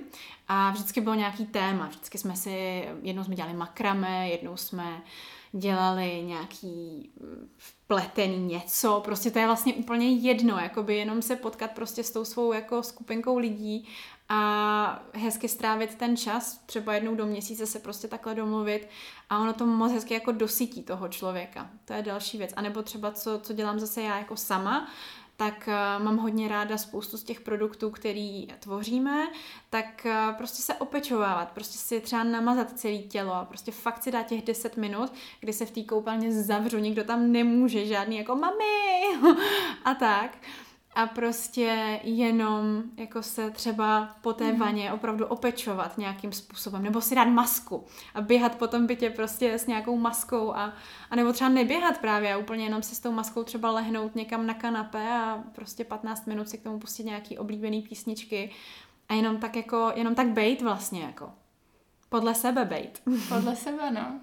A 0.49 0.71
vždycky 0.71 1.01
bylo 1.01 1.15
nějaký 1.15 1.47
téma, 1.47 1.87
vždycky 1.87 2.19
jsme 2.19 2.37
si, 2.37 2.85
jednou 3.03 3.25
jsme 3.25 3.35
dělali 3.35 3.55
makrame, 3.55 4.29
jednou 4.29 4.57
jsme 4.57 5.03
dělali 5.53 6.23
nějaký 6.23 7.11
pletený 7.87 8.47
něco, 8.47 9.01
prostě 9.05 9.31
to 9.31 9.39
je 9.39 9.47
vlastně 9.47 9.75
úplně 9.75 10.13
jedno, 10.13 10.59
jakoby 10.59 10.97
jenom 10.97 11.23
se 11.23 11.37
potkat 11.37 11.71
prostě 11.71 12.05
s 12.05 12.11
tou 12.11 12.25
svou 12.25 12.53
jako 12.53 12.83
skupinkou 12.83 13.39
lidí 13.39 13.89
a 14.29 15.03
hezky 15.15 15.49
strávit 15.49 15.95
ten 15.95 16.17
čas, 16.17 16.59
třeba 16.67 16.95
jednou 16.95 17.15
do 17.15 17.27
měsíce 17.27 17.67
se 17.67 17.79
prostě 17.79 18.09
takhle 18.09 18.35
domluvit 18.35 18.89
a 19.31 19.39
ono 19.39 19.53
to 19.53 19.67
moc 19.67 19.93
hezky 19.93 20.15
jako 20.15 20.33
dosytí 20.33 20.83
toho 20.83 21.09
člověka. 21.09 21.71
To 21.85 21.93
je 21.93 22.03
další 22.03 22.39
věc. 22.39 22.51
A 22.57 22.63
nebo 22.63 22.83
třeba 22.83 23.11
co, 23.11 23.41
co 23.43 23.53
dělám 23.53 23.81
zase 23.81 24.03
já 24.03 24.19
jako 24.19 24.37
sama, 24.37 24.89
tak 25.37 25.69
uh, 25.69 26.05
mám 26.05 26.17
hodně 26.17 26.49
ráda 26.49 26.79
spoustu 26.79 27.17
z 27.17 27.23
těch 27.23 27.41
produktů, 27.41 27.91
který 27.91 28.47
tvoříme, 28.47 29.27
tak 29.71 30.07
uh, 30.07 30.37
prostě 30.37 30.63
se 30.63 30.75
opečovávat, 30.75 31.51
prostě 31.51 31.79
si 31.79 32.01
třeba 32.01 32.25
namazat 32.25 32.79
celé 32.79 32.99
tělo 32.99 33.35
a 33.35 33.45
prostě 33.45 33.73
fakt 33.73 34.03
si 34.03 34.11
dát 34.11 34.27
těch 34.27 34.45
10 34.45 34.77
minut, 34.77 35.13
kdy 35.41 35.53
se 35.53 35.67
v 35.67 35.71
té 35.71 35.83
koupelně 35.83 36.33
zavřu, 36.33 36.79
nikdo 36.79 37.05
tam 37.05 37.33
nemůže, 37.33 37.87
žádný 37.87 38.17
jako 38.17 38.37
mami 38.37 39.03
a 39.85 39.95
tak 39.95 40.37
a 40.95 41.07
prostě 41.07 42.01
jenom 42.03 42.83
jako 42.97 43.23
se 43.23 43.51
třeba 43.51 44.17
po 44.21 44.33
té 44.33 44.53
vaně 44.53 44.93
opravdu 44.93 45.27
opečovat 45.27 45.99
nějakým 45.99 46.33
způsobem, 46.33 46.83
nebo 46.83 47.01
si 47.01 47.15
dát 47.15 47.29
masku 47.29 47.85
a 48.15 48.21
běhat 48.21 48.55
po 48.55 48.67
tom 48.67 48.87
bytě 48.87 49.11
prostě 49.11 49.55
s 49.55 49.67
nějakou 49.67 49.99
maskou 49.99 50.55
a, 50.55 50.73
a 51.11 51.17
nebo 51.17 51.33
třeba 51.33 51.51
neběhat 51.51 51.99
právě 51.99 52.35
a 52.35 52.39
úplně 52.39 52.65
jenom 52.65 52.83
si 52.83 52.95
s 52.95 53.01
tou 53.01 53.13
maskou 53.13 53.45
třeba 53.45 53.71
lehnout 53.71 54.15
někam 54.15 54.47
na 54.47 54.55
kanapé 54.55 55.09
a 55.09 55.45
prostě 55.55 55.85
15 55.85 56.27
minut 56.27 56.49
si 56.49 56.59
k 56.59 56.63
tomu 56.63 56.79
pustit 56.79 57.05
nějaký 57.05 57.39
oblíbený 57.39 57.83
písničky 57.83 58.51
a 59.09 59.15
jenom 59.15 59.37
tak 59.37 59.57
jako, 59.57 59.93
jenom 59.95 60.15
tak 60.15 60.29
bejt 60.29 60.63
vlastně 60.63 61.03
jako. 61.03 61.33
Podle 62.09 62.35
sebe 62.35 62.65
bejt. 62.65 63.03
Podle 63.29 63.57
sebe, 63.57 63.91
no. 63.91 64.21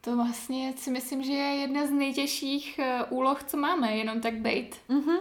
To 0.00 0.16
vlastně 0.16 0.74
si 0.76 0.90
myslím, 0.90 1.22
že 1.22 1.32
je 1.32 1.54
jedna 1.54 1.86
z 1.86 1.90
nejtěžších 1.90 2.78
eh, 2.78 3.04
úloh, 3.04 3.42
co 3.42 3.56
máme, 3.56 3.96
jenom 3.96 4.20
tak 4.20 4.34
bejt. 4.34 4.76
Mhm. 4.88 5.16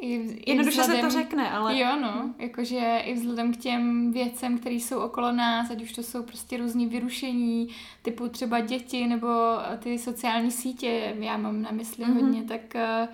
I, 0.00 0.42
Jednoduše 0.50 0.80
vzhledem- 0.80 1.10
se 1.10 1.16
to 1.16 1.22
řekne, 1.22 1.50
ale... 1.50 1.78
Jo, 1.78 1.96
no, 2.00 2.34
jakože 2.38 3.02
i 3.04 3.14
vzhledem 3.14 3.52
k 3.54 3.56
těm 3.56 4.12
věcem, 4.12 4.58
které 4.58 4.74
jsou 4.74 5.00
okolo 5.00 5.32
nás, 5.32 5.70
ať 5.70 5.82
už 5.82 5.92
to 5.92 6.02
jsou 6.02 6.22
prostě 6.22 6.56
různý 6.56 6.86
vyrušení, 6.86 7.68
typu 8.02 8.28
třeba 8.28 8.60
děti 8.60 9.06
nebo 9.06 9.28
eh, 9.72 9.78
ty 9.78 9.98
sociální 9.98 10.50
sítě, 10.50 11.16
já 11.18 11.36
mám 11.36 11.62
na 11.62 11.70
mysli 11.70 12.04
Mhm. 12.04 12.14
mm-hmm. 12.16 12.22
hodně, 12.22 12.42
tak 12.44 12.76
eh, 12.76 13.08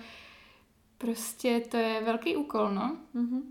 prostě 0.97 1.59
to 1.71 1.77
je 1.77 2.01
velký 2.05 2.35
úkol, 2.35 2.71
no. 2.71 2.97
Mhm. 3.13 3.41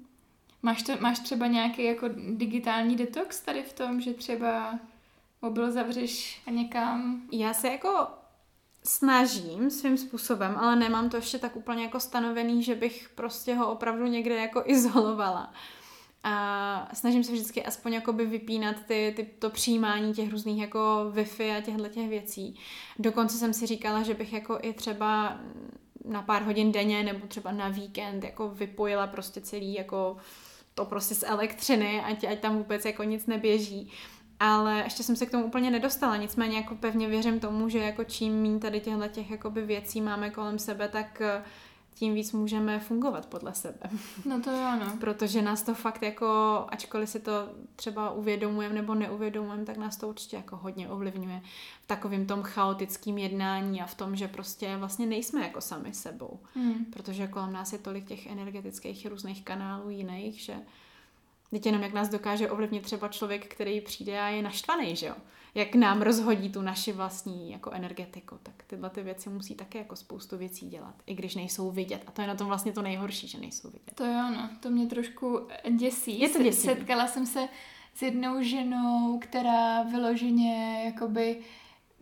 Máš, 0.62 0.82
to, 0.82 0.92
máš 1.00 1.18
třeba 1.18 1.46
nějaký 1.46 1.84
jako 1.84 2.08
digitální 2.30 2.96
detox 2.96 3.40
tady 3.40 3.62
v 3.62 3.72
tom, 3.72 4.00
že 4.00 4.12
třeba 4.14 4.78
mobil 5.42 5.70
zavřeš 5.72 6.42
a 6.46 6.50
někam... 6.50 7.22
Já 7.32 7.54
se 7.54 7.68
jako 7.68 8.06
snažím 8.86 9.70
svým 9.70 9.98
způsobem, 9.98 10.56
ale 10.56 10.76
nemám 10.76 11.10
to 11.10 11.16
ještě 11.16 11.38
tak 11.38 11.56
úplně 11.56 11.82
jako 11.82 12.00
stanovený, 12.00 12.62
že 12.62 12.74
bych 12.74 13.10
prostě 13.14 13.54
ho 13.54 13.72
opravdu 13.72 14.06
někde 14.06 14.34
jako 14.34 14.62
izolovala. 14.66 15.52
A 16.26 16.88
snažím 16.92 17.24
se 17.24 17.32
vždycky 17.32 17.64
aspoň 17.64 17.92
jakoby 17.92 18.26
vypínat 18.26 18.76
ty, 18.86 19.12
ty, 19.16 19.24
to 19.38 19.50
přijímání 19.50 20.14
těch 20.14 20.30
různých 20.30 20.60
jako 20.60 21.10
Wi-Fi 21.14 21.56
a 21.56 21.60
těchto 21.60 21.88
těch 21.88 22.08
věcí. 22.08 22.58
Dokonce 22.98 23.38
jsem 23.38 23.52
si 23.52 23.66
říkala, 23.66 24.02
že 24.02 24.14
bych 24.14 24.32
jako 24.32 24.58
i 24.62 24.72
třeba 24.72 25.40
na 26.04 26.22
pár 26.22 26.42
hodin 26.42 26.72
denně 26.72 27.02
nebo 27.02 27.26
třeba 27.26 27.52
na 27.52 27.68
víkend 27.68 28.24
jako 28.24 28.48
vypojila 28.48 29.06
prostě 29.06 29.40
celý 29.40 29.74
jako 29.74 30.16
to 30.74 30.84
prostě 30.84 31.14
z 31.14 31.22
elektřiny, 31.22 32.00
ať, 32.00 32.24
ať 32.24 32.40
tam 32.40 32.56
vůbec 32.56 32.84
jako 32.84 33.02
nic 33.02 33.26
neběží. 33.26 33.92
Ale 34.44 34.80
ještě 34.84 35.02
jsem 35.02 35.16
se 35.16 35.26
k 35.26 35.30
tomu 35.30 35.44
úplně 35.44 35.70
nedostala, 35.70 36.16
nicméně 36.16 36.56
jako 36.56 36.74
pevně 36.74 37.08
věřím 37.08 37.40
tomu, 37.40 37.68
že 37.68 37.78
jako 37.78 38.04
čím 38.04 38.42
méně 38.42 38.58
tady 38.58 38.80
těchto 38.80 39.08
těch 39.08 39.30
jakoby 39.30 39.62
věcí 39.62 40.00
máme 40.00 40.30
kolem 40.30 40.58
sebe, 40.58 40.88
tak 40.88 41.20
eh, 41.20 41.44
tím 41.94 42.14
víc 42.14 42.32
můžeme 42.32 42.80
fungovat 42.80 43.26
podle 43.26 43.54
sebe. 43.54 43.90
No 44.24 44.40
to 44.40 44.50
jo, 44.50 44.70
no. 44.80 44.96
Protože 45.00 45.42
nás 45.42 45.62
to 45.62 45.74
fakt 45.74 46.02
jako, 46.02 46.26
ačkoliv 46.68 47.08
si 47.08 47.20
to 47.20 47.32
třeba 47.76 48.10
uvědomujeme 48.10 48.74
nebo 48.74 48.94
neuvědomujeme, 48.94 49.64
tak 49.64 49.76
nás 49.76 49.96
to 49.96 50.08
určitě 50.08 50.36
jako 50.36 50.56
hodně 50.56 50.88
ovlivňuje 50.88 51.42
v 51.82 51.86
takovém 51.86 52.26
tom 52.26 52.42
chaotickém 52.42 53.18
jednání 53.18 53.82
a 53.82 53.86
v 53.86 53.94
tom, 53.94 54.16
že 54.16 54.28
prostě 54.28 54.76
vlastně 54.76 55.06
nejsme 55.06 55.42
jako 55.42 55.60
sami 55.60 55.94
sebou. 55.94 56.40
Hmm. 56.54 56.84
Protože 56.84 57.26
kolem 57.26 57.52
nás 57.52 57.72
je 57.72 57.78
tolik 57.78 58.04
těch 58.04 58.26
energetických 58.26 59.06
různých 59.06 59.44
kanálů 59.44 59.90
jiných, 59.90 60.40
že 60.40 60.54
Teď 61.54 61.66
jenom 61.66 61.82
jak 61.82 61.92
nás 61.92 62.08
dokáže 62.08 62.50
ovlivnit 62.50 62.82
třeba 62.82 63.08
člověk, 63.08 63.54
který 63.54 63.80
přijde 63.80 64.20
a 64.20 64.28
je 64.28 64.42
naštvaný, 64.42 64.96
že 64.96 65.06
jo? 65.06 65.14
Jak 65.54 65.74
nám 65.74 66.02
rozhodí 66.02 66.50
tu 66.50 66.62
naši 66.62 66.92
vlastní 66.92 67.50
jako 67.50 67.70
energetiku, 67.70 68.38
tak 68.42 68.54
tyhle 68.66 68.90
ty 68.90 69.02
věci 69.02 69.30
musí 69.30 69.54
také 69.54 69.78
jako 69.78 69.96
spoustu 69.96 70.38
věcí 70.38 70.68
dělat, 70.68 70.94
i 71.06 71.14
když 71.14 71.34
nejsou 71.34 71.70
vidět. 71.70 72.02
A 72.06 72.10
to 72.10 72.22
je 72.22 72.28
na 72.28 72.34
tom 72.34 72.46
vlastně 72.46 72.72
to 72.72 72.82
nejhorší, 72.82 73.28
že 73.28 73.38
nejsou 73.38 73.68
vidět. 73.70 73.92
To 73.94 74.04
jo, 74.04 74.30
no, 74.30 74.50
to 74.60 74.70
mě 74.70 74.86
trošku 74.86 75.40
děsí. 75.76 76.20
Je 76.20 76.28
to 76.28 76.42
děsí. 76.42 76.60
Setkala 76.60 77.06
jsem 77.06 77.26
se 77.26 77.48
s 77.94 78.02
jednou 78.02 78.42
ženou, 78.42 79.18
která 79.18 79.82
vyloženě 79.82 80.82
jakoby 80.84 81.40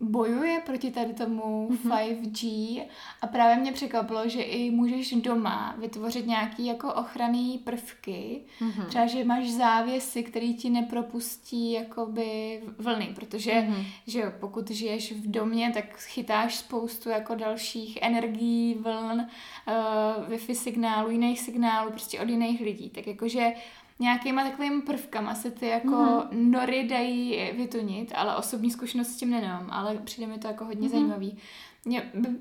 bojuje 0.02 0.60
proti 0.66 0.90
tady 0.90 1.14
tomu 1.14 1.68
mm-hmm. 1.68 1.90
5G 1.90 2.82
a 3.22 3.26
právě 3.26 3.56
mě 3.56 3.72
překvapilo, 3.72 4.28
že 4.28 4.42
i 4.42 4.70
můžeš 4.70 5.12
doma 5.12 5.74
vytvořit 5.78 6.26
nějaký 6.26 6.66
jako 6.66 6.94
ochranný 6.94 7.58
prvky, 7.58 8.40
mm-hmm. 8.60 8.86
třeba, 8.86 9.06
že 9.06 9.24
máš 9.24 9.50
závěsy, 9.50 10.22
který 10.22 10.54
ti 10.54 10.70
nepropustí 10.70 11.72
jakoby 11.72 12.60
vlny, 12.78 13.12
protože 13.14 13.52
mm-hmm. 13.52 13.84
že 14.06 14.32
pokud 14.40 14.70
žiješ 14.70 15.12
v 15.12 15.30
domě, 15.30 15.70
tak 15.74 15.96
chytáš 15.96 16.56
spoustu 16.56 17.08
jako 17.08 17.34
dalších 17.34 17.98
energií, 18.02 18.74
vln, 18.74 19.20
uh, 19.20 20.32
Wi-Fi 20.32 20.54
signálů, 20.54 21.10
jiných 21.10 21.40
signálů, 21.40 21.90
prostě 21.90 22.20
od 22.20 22.28
jiných 22.28 22.60
lidí, 22.60 22.90
tak 22.90 23.06
jakože 23.06 23.52
nějakýma 23.98 24.44
takovými 24.44 24.83
prvkama 24.83 25.35
se 25.35 25.50
ty 25.50 25.66
jako 25.66 26.24
mm. 26.31 26.50
nory 26.50 26.85
dají 26.88 27.52
vytunit, 27.57 28.12
ale 28.14 28.37
osobní 28.37 28.70
zkušenost 28.70 29.09
s 29.09 29.16
tím 29.16 29.31
nemám, 29.31 29.70
ale 29.70 29.98
přijde 29.98 30.26
mi 30.26 30.38
to 30.38 30.46
jako 30.46 30.64
hodně 30.64 30.88
mm. 30.88 30.92
zajímavý. 30.92 31.38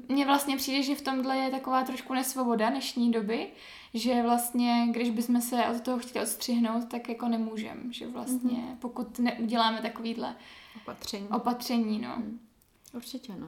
Mně 0.10 0.26
vlastně 0.26 0.58
přijde, 0.58 0.84
že 0.84 0.96
v 0.96 1.02
tomhle 1.02 1.38
je 1.38 1.52
taková 1.52 1.84
trošku 1.84 2.14
nesvoboda 2.14 2.70
dnešní 2.70 3.12
doby, 3.12 3.52
že 3.94 4.24
vlastně, 4.24 4.88
když 4.92 5.10
bychom 5.10 5.42
se 5.42 5.66
od 5.66 5.82
toho 5.82 6.00
chtěli 6.00 6.26
odstřihnout, 6.26 6.90
tak 6.90 7.10
jako 7.10 7.28
nemůžem, 7.28 7.94
že 7.94 8.08
vlastně 8.08 8.58
mm. 8.58 8.78
pokud 8.78 9.20
neuděláme 9.20 9.82
takovýhle 9.82 10.36
opatření, 10.82 11.28
opatření 11.28 12.00
no. 12.00 12.16
Mm. 12.18 12.40
Určitě, 12.94 13.36
no. 13.36 13.48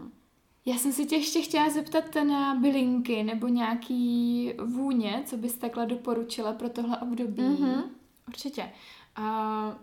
Já 0.65 0.77
jsem 0.77 0.93
si 0.93 1.05
tě 1.05 1.15
ještě 1.15 1.41
chtěla 1.41 1.69
zeptat 1.69 2.15
na 2.15 2.55
bylinky 2.55 3.23
nebo 3.23 3.47
nějaký 3.47 4.53
vůně, 4.63 5.23
co 5.25 5.37
bys 5.37 5.57
takhle 5.57 5.85
doporučila 5.85 6.53
pro 6.53 6.69
tohle 6.69 6.97
období. 6.97 7.43
Mm-hmm, 7.43 7.83
určitě. 8.27 8.71
Uh, 9.19 9.73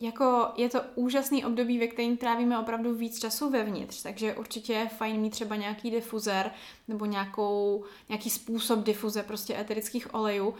jako 0.00 0.48
je 0.56 0.68
to 0.68 0.80
úžasný 0.94 1.44
období, 1.44 1.78
ve 1.78 1.86
kterém 1.86 2.16
trávíme 2.16 2.58
opravdu 2.58 2.94
víc 2.94 3.18
času 3.18 3.50
vevnitř, 3.50 4.02
takže 4.02 4.34
určitě 4.34 4.72
je 4.72 4.88
fajn 4.88 5.20
mít 5.20 5.30
třeba 5.30 5.56
nějaký 5.56 5.90
difuzer 5.90 6.50
nebo 6.88 7.04
nějakou, 7.04 7.84
nějaký 8.08 8.30
způsob 8.30 8.84
difuze 8.84 9.22
prostě 9.22 9.58
eterických 9.58 10.14
olejů, 10.14 10.54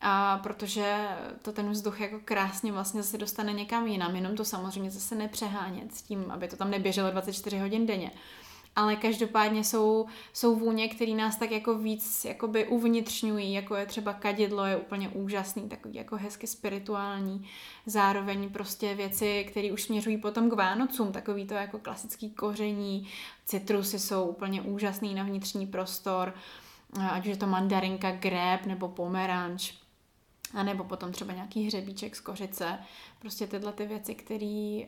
a 0.00 0.38
protože 0.38 1.08
to 1.42 1.52
ten 1.52 1.70
vzduch 1.70 2.00
jako 2.00 2.20
krásně 2.24 2.72
vlastně 2.72 3.02
zase 3.02 3.18
dostane 3.18 3.52
někam 3.52 3.86
jinam, 3.86 4.16
jenom 4.16 4.36
to 4.36 4.44
samozřejmě 4.44 4.90
zase 4.90 5.14
nepřehánět 5.14 5.94
s 5.94 6.02
tím, 6.02 6.30
aby 6.30 6.48
to 6.48 6.56
tam 6.56 6.70
neběželo 6.70 7.10
24 7.10 7.58
hodin 7.58 7.86
denně 7.86 8.10
ale 8.76 8.96
každopádně 8.96 9.64
jsou, 9.64 10.06
jsou 10.32 10.56
vůně, 10.56 10.88
které 10.88 11.14
nás 11.14 11.36
tak 11.36 11.50
jako 11.50 11.78
víc 11.78 12.24
jakoby 12.24 12.66
uvnitřňují, 12.66 13.52
jako 13.52 13.74
je 13.74 13.86
třeba 13.86 14.12
kadidlo, 14.12 14.64
je 14.64 14.76
úplně 14.76 15.08
úžasný, 15.08 15.68
takový 15.68 15.94
jako 15.94 16.16
hezky 16.16 16.46
spirituální, 16.46 17.48
zároveň 17.86 18.50
prostě 18.50 18.94
věci, 18.94 19.46
které 19.50 19.72
už 19.72 19.82
směřují 19.82 20.16
potom 20.16 20.50
k 20.50 20.52
Vánocům, 20.52 21.12
takový 21.12 21.46
to 21.46 21.54
jako 21.54 21.78
klasický 21.78 22.30
koření, 22.30 23.08
citrusy 23.44 23.98
jsou 23.98 24.24
úplně 24.24 24.62
úžasný 24.62 25.14
na 25.14 25.22
vnitřní 25.22 25.66
prostor, 25.66 26.34
ať 27.10 27.22
už 27.22 27.30
je 27.30 27.36
to 27.36 27.46
mandarinka, 27.46 28.10
grép 28.10 28.66
nebo 28.66 28.88
pomeranč, 28.88 29.74
a 30.54 30.62
nebo 30.62 30.84
potom 30.84 31.12
třeba 31.12 31.32
nějaký 31.32 31.66
hřebíček 31.66 32.16
z 32.16 32.20
kořice, 32.20 32.78
prostě 33.18 33.46
tyhle 33.46 33.72
ty 33.72 33.86
věci, 33.86 34.14
které 34.14 34.80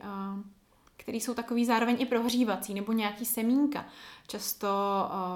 který 0.97 1.21
jsou 1.21 1.33
takový 1.33 1.65
zároveň 1.65 1.95
i 1.99 2.05
prohřívací, 2.05 2.73
nebo 2.73 2.91
nějaký 2.91 3.25
semínka. 3.25 3.85
Často, 4.27 4.67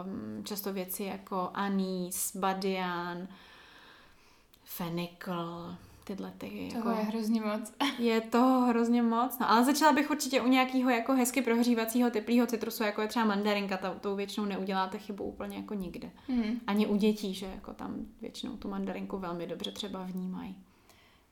um, 0.05 0.43
často 0.43 0.73
věci 0.73 1.03
jako 1.03 1.49
anís, 1.53 2.35
badian, 2.35 3.27
fenikl, 4.63 5.75
tyhle 6.03 6.33
ty. 6.37 6.69
Toho 6.73 6.89
jako, 6.89 7.01
je 7.01 7.05
hrozně 7.05 7.41
moc. 7.41 7.73
Je 7.99 8.21
to 8.21 8.65
hrozně 8.69 9.01
moc, 9.01 9.39
no 9.39 9.51
ale 9.51 9.65
začala 9.65 9.93
bych 9.93 10.11
určitě 10.11 10.41
u 10.41 10.47
nějakého 10.47 10.89
jako 10.89 11.13
hezky 11.13 11.41
prohřívacího 11.41 12.09
teplého 12.09 12.47
citrusu, 12.47 12.83
jako 12.83 13.01
je 13.01 13.07
třeba 13.07 13.25
mandarinka, 13.25 13.77
ta, 13.77 13.93
tou 13.93 14.15
většinou 14.15 14.45
neuděláte 14.45 14.97
chybu 14.97 15.23
úplně 15.23 15.57
jako 15.57 15.73
nikde. 15.73 16.11
Hmm. 16.27 16.59
Ani 16.67 16.87
u 16.87 16.95
dětí, 16.95 17.33
že 17.33 17.45
jako 17.45 17.73
tam 17.73 17.95
většinou 18.21 18.57
tu 18.57 18.69
mandarinku 18.69 19.17
velmi 19.17 19.47
dobře 19.47 19.71
třeba 19.71 20.03
vnímají. 20.03 20.55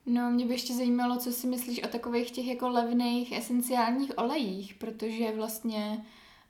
No, 0.06 0.30
mě 0.30 0.46
by 0.46 0.54
ještě 0.54 0.74
zajímalo, 0.74 1.16
co 1.16 1.32
si 1.32 1.46
myslíš 1.46 1.82
o 1.82 1.88
takových 1.88 2.30
těch 2.30 2.46
jako 2.46 2.68
levných 2.68 3.32
esenciálních 3.32 4.18
olejích, 4.18 4.74
protože 4.74 5.32
vlastně 5.36 6.04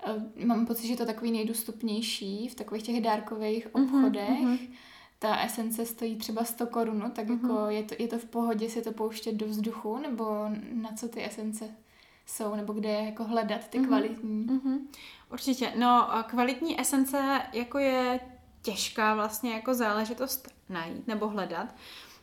uh, 0.09 0.47
mám 0.47 0.67
pocit, 0.67 0.87
že 0.87 0.97
to 0.97 1.03
je 1.03 1.07
takový 1.07 1.31
nejdostupnější 1.31 2.49
v 2.49 2.55
takových 2.55 2.83
těch 2.83 3.01
dárkových 3.01 3.69
mhm, 3.75 3.85
obchodech. 3.85 4.29
Uh-huh, 4.29 4.69
Ta 5.19 5.37
esence 5.37 5.87
stojí 5.87 6.17
třeba 6.17 6.45
100 6.45 6.67
korun, 6.67 7.13
tak 7.15 7.27
uh-huh. 7.27 7.33
jako 7.33 7.71
je 7.71 7.83
to, 7.83 7.95
je 7.99 8.09
to 8.09 8.19
v 8.19 8.25
pohodě 8.25 8.71
si 8.71 8.83
to 8.83 8.93
pouštět 8.93 9.33
do 9.33 9.47
vzduchu, 9.47 9.99
nebo 9.99 10.25
na 10.73 10.93
co 10.97 11.09
ty 11.09 11.25
esence 11.25 11.69
jsou, 12.27 12.55
nebo 12.55 12.73
kde 12.73 12.89
je 12.89 13.05
jako 13.05 13.25
hledat 13.25 13.69
ty 13.69 13.79
uh-huh. 13.79 13.87
kvalitní? 13.87 14.47
Uh-huh. 14.47 14.79
Určitě. 15.33 15.73
No, 15.77 16.09
kvalitní 16.27 16.81
esence 16.81 17.43
jako 17.53 17.79
je 17.79 18.21
těžká 18.63 19.15
vlastně 19.15 19.53
jako 19.53 19.75
záležitost 19.75 20.49
najít 20.69 21.07
nebo 21.07 21.29
hledat, 21.29 21.75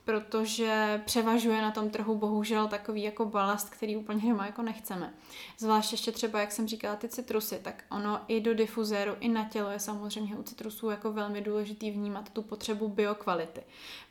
protože 0.05 1.01
převažuje 1.05 1.61
na 1.61 1.71
tom 1.71 1.89
trhu 1.89 2.15
bohužel 2.15 2.67
takový 2.67 3.03
jako 3.03 3.25
balast, 3.25 3.69
který 3.69 3.97
úplně 3.97 4.29
doma 4.31 4.45
jako 4.45 4.61
nechceme. 4.61 5.13
Zvlášť 5.57 5.91
ještě 5.91 6.11
třeba, 6.11 6.39
jak 6.39 6.51
jsem 6.51 6.67
říkala, 6.67 6.95
ty 6.95 7.09
citrusy, 7.09 7.59
tak 7.63 7.83
ono 7.91 8.21
i 8.27 8.41
do 8.41 8.53
difuzéru, 8.53 9.15
i 9.19 9.29
na 9.29 9.49
tělo 9.49 9.69
je 9.69 9.79
samozřejmě 9.79 10.35
u 10.35 10.43
citrusů 10.43 10.89
jako 10.89 11.13
velmi 11.13 11.41
důležitý 11.41 11.91
vnímat 11.91 12.29
tu 12.29 12.41
potřebu 12.41 12.87
biokvality, 12.87 13.61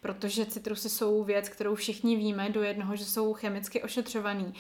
protože 0.00 0.46
citrusy 0.46 0.88
jsou 0.88 1.24
věc, 1.24 1.48
kterou 1.48 1.74
všichni 1.74 2.16
víme 2.16 2.50
do 2.50 2.62
jednoho, 2.62 2.96
že 2.96 3.04
jsou 3.04 3.32
chemicky 3.32 3.82
ošetřovaný. 3.82 4.54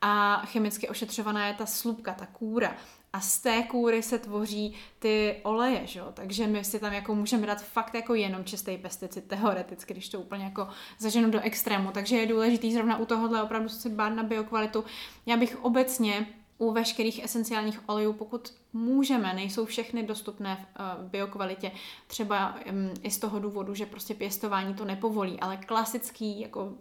A 0.00 0.42
chemicky 0.46 0.88
ošetřovaná 0.88 1.46
je 1.46 1.54
ta 1.54 1.66
slupka, 1.66 2.12
ta 2.12 2.26
kůra 2.26 2.76
a 3.12 3.20
z 3.20 3.38
té 3.38 3.62
kůry 3.62 4.02
se 4.02 4.18
tvoří 4.18 4.74
ty 4.98 5.40
oleje, 5.42 5.86
že 5.86 5.98
jo? 5.98 6.06
takže 6.14 6.46
my 6.46 6.64
si 6.64 6.78
tam 6.78 6.92
jako 6.92 7.14
můžeme 7.14 7.46
dát 7.46 7.62
fakt 7.62 7.94
jako 7.94 8.14
jenom 8.14 8.44
čistý 8.44 8.78
pesticid, 8.78 9.24
teoreticky, 9.24 9.94
když 9.94 10.08
to 10.08 10.20
úplně 10.20 10.44
jako 10.44 10.68
zaženu 10.98 11.30
do 11.30 11.40
extrému, 11.40 11.90
takže 11.92 12.16
je 12.16 12.26
důležitý 12.26 12.72
zrovna 12.72 12.98
u 12.98 13.04
tohohle 13.04 13.42
opravdu 13.42 13.68
si 13.68 13.88
bát 13.88 14.08
na 14.08 14.22
biokvalitu. 14.22 14.84
Já 15.26 15.36
bych 15.36 15.64
obecně 15.64 16.26
u 16.58 16.72
veškerých 16.72 17.24
esenciálních 17.24 17.88
olejů, 17.88 18.12
pokud 18.12 18.54
můžeme, 18.72 19.34
nejsou 19.34 19.64
všechny 19.64 20.02
dostupné 20.02 20.56
v 20.56 20.80
uh, 20.80 21.10
biokvalitě, 21.10 21.72
třeba 22.06 22.58
i 23.02 23.10
z 23.10 23.18
toho 23.18 23.38
důvodu, 23.38 23.74
že 23.74 23.86
prostě 23.86 24.14
pěstování 24.14 24.74
to 24.74 24.84
nepovolí, 24.84 25.40
ale 25.40 25.56
klasický 25.56 26.40
jako 26.40 26.72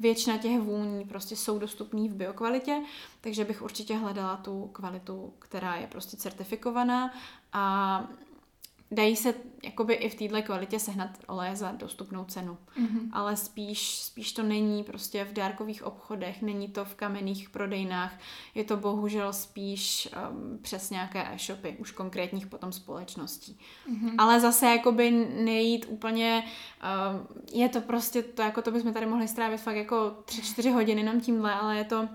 většina 0.00 0.38
těch 0.38 0.60
vůní 0.60 1.04
prostě 1.04 1.36
jsou 1.36 1.58
dostupné 1.58 2.08
v 2.08 2.14
biokvalitě, 2.14 2.82
takže 3.20 3.44
bych 3.44 3.62
určitě 3.62 3.96
hledala 3.96 4.36
tu 4.36 4.70
kvalitu, 4.72 5.32
která 5.38 5.74
je 5.76 5.86
prostě 5.86 6.16
certifikovaná. 6.16 7.14
A 7.52 8.04
dají 8.90 9.16
se 9.16 9.34
jakoby 9.62 9.94
i 9.94 10.08
v 10.08 10.14
této 10.14 10.42
kvalitě 10.42 10.78
sehnat 10.78 11.10
oleje 11.26 11.56
za 11.56 11.72
dostupnou 11.72 12.24
cenu. 12.24 12.58
Mm-hmm. 12.78 13.08
Ale 13.12 13.36
spíš, 13.36 13.98
spíš 14.02 14.32
to 14.32 14.42
není 14.42 14.84
prostě 14.84 15.24
v 15.24 15.32
dárkových 15.32 15.82
obchodech, 15.82 16.42
není 16.42 16.68
to 16.68 16.84
v 16.84 16.94
kamenných 16.94 17.50
prodejnách, 17.50 18.18
je 18.54 18.64
to 18.64 18.76
bohužel 18.76 19.32
spíš 19.32 20.08
um, 20.30 20.58
přes 20.62 20.90
nějaké 20.90 21.34
e-shopy, 21.34 21.76
už 21.78 21.90
konkrétních 21.90 22.46
potom 22.46 22.72
společností. 22.72 23.58
Mm-hmm. 23.90 24.14
Ale 24.18 24.40
zase 24.40 24.66
jakoby 24.66 25.10
nejít 25.44 25.86
úplně, 25.88 26.44
um, 26.44 27.26
je 27.52 27.68
to 27.68 27.80
prostě, 27.80 28.22
to 28.22 28.42
jako 28.42 28.62
to 28.62 28.70
bychom 28.70 28.92
tady 28.92 29.06
mohli 29.06 29.28
strávit 29.28 29.60
fakt 29.60 29.76
jako 29.76 30.16
3-4 30.24 30.72
hodiny 30.72 31.00
jenom 31.00 31.20
tímhle, 31.20 31.54
ale 31.54 31.76
je 31.76 31.84
to, 31.84 32.08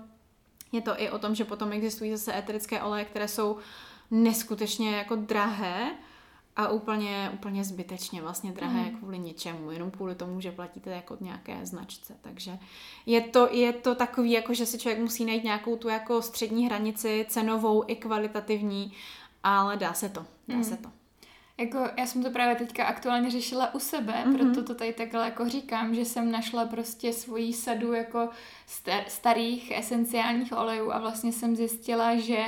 je 0.72 0.80
to 0.80 1.02
i 1.02 1.10
o 1.10 1.18
tom, 1.18 1.34
že 1.34 1.44
potom 1.44 1.72
existují 1.72 2.10
zase 2.10 2.38
eterické 2.38 2.82
oleje, 2.82 3.04
které 3.04 3.28
jsou 3.28 3.56
neskutečně 4.10 4.96
jako 4.96 5.16
drahé, 5.16 5.90
a 6.56 6.68
úplně, 6.68 7.30
úplně 7.34 7.64
zbytečně 7.64 8.22
vlastně 8.22 8.52
drahé 8.52 8.82
mm. 8.82 8.96
kvůli 8.96 9.18
něčemu, 9.18 9.70
jenom 9.70 9.90
kvůli 9.90 10.14
tomu, 10.14 10.40
že 10.40 10.52
platíte 10.52 10.90
jako 10.90 11.16
nějaké 11.20 11.66
značce. 11.66 12.16
Takže 12.20 12.58
je 13.06 13.20
to, 13.20 13.48
je 13.50 13.72
to 13.72 13.94
takový, 13.94 14.30
jako 14.30 14.54
že 14.54 14.66
si 14.66 14.78
člověk 14.78 15.00
musí 15.00 15.24
najít 15.24 15.44
nějakou 15.44 15.76
tu 15.76 15.88
jako 15.88 16.22
střední 16.22 16.66
hranici, 16.66 17.26
cenovou 17.28 17.84
i 17.86 17.96
kvalitativní, 17.96 18.92
ale 19.42 19.76
dá 19.76 19.92
se 19.94 20.08
to, 20.08 20.26
dá 20.48 20.56
mm. 20.56 20.64
se 20.64 20.76
to. 20.76 20.88
Jako 21.58 21.78
já 21.98 22.06
jsem 22.06 22.22
to 22.22 22.30
právě 22.30 22.56
teďka 22.56 22.84
aktuálně 22.84 23.30
řešila 23.30 23.74
u 23.74 23.78
sebe, 23.78 24.12
mm-hmm. 24.12 24.36
proto 24.36 24.62
to 24.62 24.74
tady 24.74 24.92
takhle 24.92 25.24
jako 25.24 25.48
říkám, 25.48 25.94
že 25.94 26.04
jsem 26.04 26.32
našla 26.32 26.64
prostě 26.64 27.12
svoji 27.12 27.52
sadu 27.52 27.92
jako 27.92 28.28
star- 28.68 29.04
starých 29.08 29.70
esenciálních 29.70 30.52
olejů 30.52 30.92
a 30.92 30.98
vlastně 30.98 31.32
jsem 31.32 31.56
zjistila, 31.56 32.16
že 32.16 32.44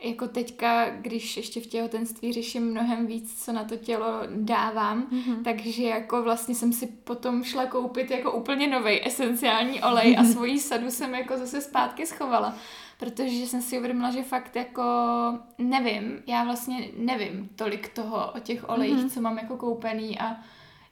jako 0.00 0.28
teďka, 0.28 0.90
když 0.90 1.36
ještě 1.36 1.60
v 1.60 1.66
těhotenství 1.66 2.32
řeším 2.32 2.70
mnohem 2.70 3.06
víc, 3.06 3.44
co 3.44 3.52
na 3.52 3.64
to 3.64 3.76
tělo 3.76 4.06
dávám, 4.30 5.06
mm-hmm. 5.12 5.42
takže 5.44 5.82
jako 5.82 6.22
vlastně 6.22 6.54
jsem 6.54 6.72
si 6.72 6.86
potom 6.86 7.44
šla 7.44 7.66
koupit 7.66 8.10
jako 8.10 8.32
úplně 8.32 8.66
nový 8.66 9.06
esenciální 9.06 9.82
olej 9.82 10.16
a 10.18 10.24
svoji 10.32 10.58
sadu 10.58 10.90
jsem 10.90 11.14
jako 11.14 11.38
zase 11.38 11.60
zpátky 11.60 12.06
schovala 12.06 12.54
protože 12.98 13.46
jsem 13.46 13.62
si 13.62 13.78
uvědomila, 13.78 14.10
že 14.10 14.22
fakt 14.22 14.56
jako 14.56 14.82
nevím, 15.58 16.22
já 16.26 16.44
vlastně 16.44 16.88
nevím 16.96 17.48
tolik 17.56 17.88
toho 17.88 18.32
o 18.36 18.38
těch 18.38 18.68
olejích, 18.68 18.96
mm-hmm. 18.96 19.10
co 19.10 19.20
mám 19.20 19.38
jako 19.38 19.56
koupený 19.56 20.18
a 20.18 20.36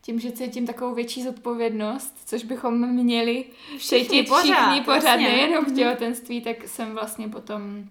tím, 0.02 0.20
že 0.20 0.32
cítím 0.32 0.66
takovou 0.66 0.94
větší 0.94 1.22
zodpovědnost, 1.22 2.16
což 2.26 2.44
bychom 2.44 2.88
měli 2.88 3.44
všichni 3.78 4.22
pořád, 4.22 4.42
všichni 4.42 4.80
pořád 4.80 5.16
nejenom 5.16 5.64
v 5.64 5.68
mhm. 5.68 5.76
těhotenství, 5.76 6.40
tak 6.40 6.68
jsem 6.68 6.92
vlastně 6.92 7.28
potom 7.28 7.84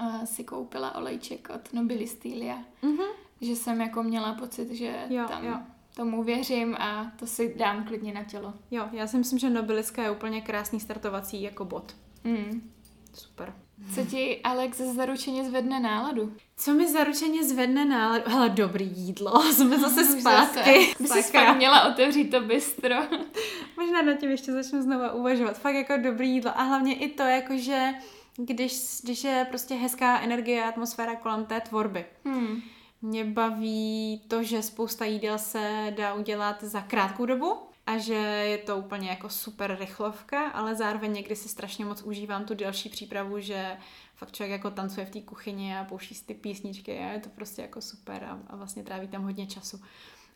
uh, 0.00 0.24
si 0.24 0.44
koupila 0.44 0.94
olejček 0.94 1.48
od 1.54 1.72
Nobilistylia. 1.72 2.58
Mm-hmm. 2.82 3.08
Že 3.40 3.56
jsem 3.56 3.80
jako 3.80 4.02
měla 4.02 4.34
pocit, 4.34 4.70
že 4.70 5.06
jo, 5.08 5.24
tam 5.28 5.44
jo. 5.44 5.54
tomu 5.94 6.22
věřím 6.22 6.74
a 6.74 7.12
to 7.16 7.26
si 7.26 7.54
dám 7.54 7.84
klidně 7.84 8.12
na 8.12 8.24
tělo. 8.24 8.54
Jo, 8.70 8.88
já 8.92 9.06
si 9.06 9.18
myslím, 9.18 9.38
že 9.38 9.50
Nobiliska 9.50 10.02
je 10.02 10.10
úplně 10.10 10.40
krásný 10.40 10.80
startovací 10.80 11.42
jako 11.42 11.64
bod. 11.64 11.96
Mm. 12.24 12.70
Super. 13.14 13.54
Co 13.94 14.04
ti 14.04 14.40
Alex 14.44 14.78
zaručeně 14.78 15.44
zvedne 15.44 15.80
náladu? 15.80 16.36
Co 16.56 16.74
mi 16.74 16.92
zaručeně 16.92 17.44
zvedne 17.44 17.84
náladu? 17.84 18.24
Hele, 18.26 18.48
dobrý 18.48 18.90
jídlo. 18.94 19.42
Jsme 19.52 19.78
zase 19.78 20.20
zpátky. 20.20 20.94
By 21.00 21.08
si 21.08 21.22
fakt 21.22 21.56
měla 21.56 21.88
otevřít 21.88 22.30
to 22.30 22.40
bistro. 22.40 22.94
Možná 23.76 24.02
na 24.02 24.14
tím 24.14 24.30
ještě 24.30 24.52
začnu 24.52 24.82
znova 24.82 25.12
uvažovat. 25.12 25.58
Fakt 25.58 25.74
jako 25.74 25.96
dobrý 25.96 26.30
jídlo. 26.30 26.50
A 26.56 26.62
hlavně 26.62 26.94
i 26.94 27.08
to, 27.08 27.22
jako 27.22 27.56
že 27.56 27.92
když, 28.36 29.00
když 29.02 29.24
je 29.24 29.46
prostě 29.48 29.74
hezká 29.74 30.20
energie 30.20 30.64
a 30.64 30.68
atmosféra 30.68 31.16
kolem 31.16 31.46
té 31.46 31.60
tvorby. 31.60 32.06
Hmm. 32.24 32.62
Mě 33.02 33.24
baví 33.24 34.22
to, 34.28 34.42
že 34.42 34.62
spousta 34.62 35.04
jídel 35.04 35.38
se 35.38 35.94
dá 35.96 36.14
udělat 36.14 36.64
za 36.64 36.80
krátkou 36.80 37.26
dobu 37.26 37.56
a 37.86 37.98
že 37.98 38.14
je 38.14 38.58
to 38.58 38.76
úplně 38.76 39.08
jako 39.08 39.28
super 39.28 39.76
rychlovka, 39.80 40.48
ale 40.48 40.74
zároveň 40.74 41.12
někdy 41.12 41.36
si 41.36 41.48
strašně 41.48 41.84
moc 41.84 42.02
užívám 42.02 42.44
tu 42.44 42.54
další 42.54 42.88
přípravu, 42.88 43.40
že 43.40 43.76
fakt 44.14 44.32
člověk 44.32 44.52
jako 44.52 44.70
tancuje 44.70 45.06
v 45.06 45.10
té 45.10 45.20
kuchyni 45.20 45.76
a 45.76 45.84
pouští 45.84 46.14
si 46.14 46.24
ty 46.24 46.34
písničky 46.34 46.98
a 46.98 47.12
je 47.12 47.20
to 47.20 47.28
prostě 47.28 47.62
jako 47.62 47.80
super 47.80 48.24
a, 48.24 48.38
a 48.46 48.56
vlastně 48.56 48.82
tráví 48.82 49.08
tam 49.08 49.22
hodně 49.22 49.46
času. 49.46 49.80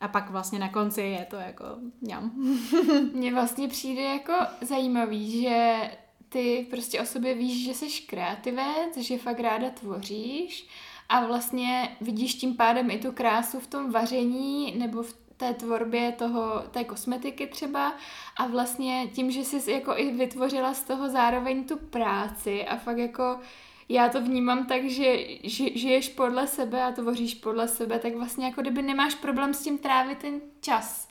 A 0.01 0.09
pak 0.09 0.31
vlastně 0.31 0.59
na 0.59 0.69
konci 0.69 1.01
je 1.01 1.25
to 1.25 1.37
jako 1.37 1.65
ňam. 2.03 2.31
Mně 3.15 3.35
vlastně 3.35 3.69
přijde 3.69 4.03
jako 4.03 4.33
zajímavý, 4.61 5.43
že 5.43 5.91
ty 6.35 6.67
prostě 6.71 7.01
o 7.01 7.07
sobě 7.07 7.35
víš, 7.35 7.65
že 7.65 7.75
jsi 7.75 8.03
kreativec, 8.03 8.97
že 8.97 9.19
fakt 9.19 9.41
ráda 9.41 9.71
tvoříš 9.71 10.67
a 11.09 11.27
vlastně 11.27 11.97
vidíš 12.01 12.35
tím 12.35 12.57
pádem 12.57 12.91
i 12.91 12.99
tu 12.99 13.13
krásu 13.13 13.61
v 13.61 13.67
tom 13.67 13.91
vaření 13.91 14.75
nebo 14.79 15.03
v 15.03 15.15
té 15.37 15.55
tvorbě 15.55 16.13
toho, 16.13 16.63
té 16.71 16.85
kosmetiky 16.85 17.47
třeba 17.47 17.93
a 18.37 18.47
vlastně 18.47 19.09
tím, 19.13 19.31
že 19.31 19.45
jsi 19.45 19.73
jako 19.73 19.93
i 19.97 20.11
vytvořila 20.13 20.75
z 20.75 20.83
toho 20.83 21.09
zároveň 21.09 21.65
tu 21.65 21.77
práci 21.79 22.65
a 22.65 22.77
fakt 22.77 22.99
jako 22.99 23.41
já 23.89 24.09
to 24.09 24.21
vnímám 24.21 24.67
tak, 24.67 24.85
že 24.85 25.17
ži, 25.43 25.79
žiješ 25.79 26.09
podle 26.09 26.47
sebe 26.47 26.83
a 26.83 26.93
tvoříš 26.93 27.35
podle 27.35 27.69
sebe, 27.69 27.99
tak 27.99 28.15
vlastně 28.15 28.47
jako 28.47 28.61
kdyby 28.61 28.83
nemáš 28.83 29.15
problém 29.15 29.55
s 29.55 29.63
tím 29.63 29.79
trávit 29.79 30.19
ten 30.19 30.41
čas. 30.61 31.09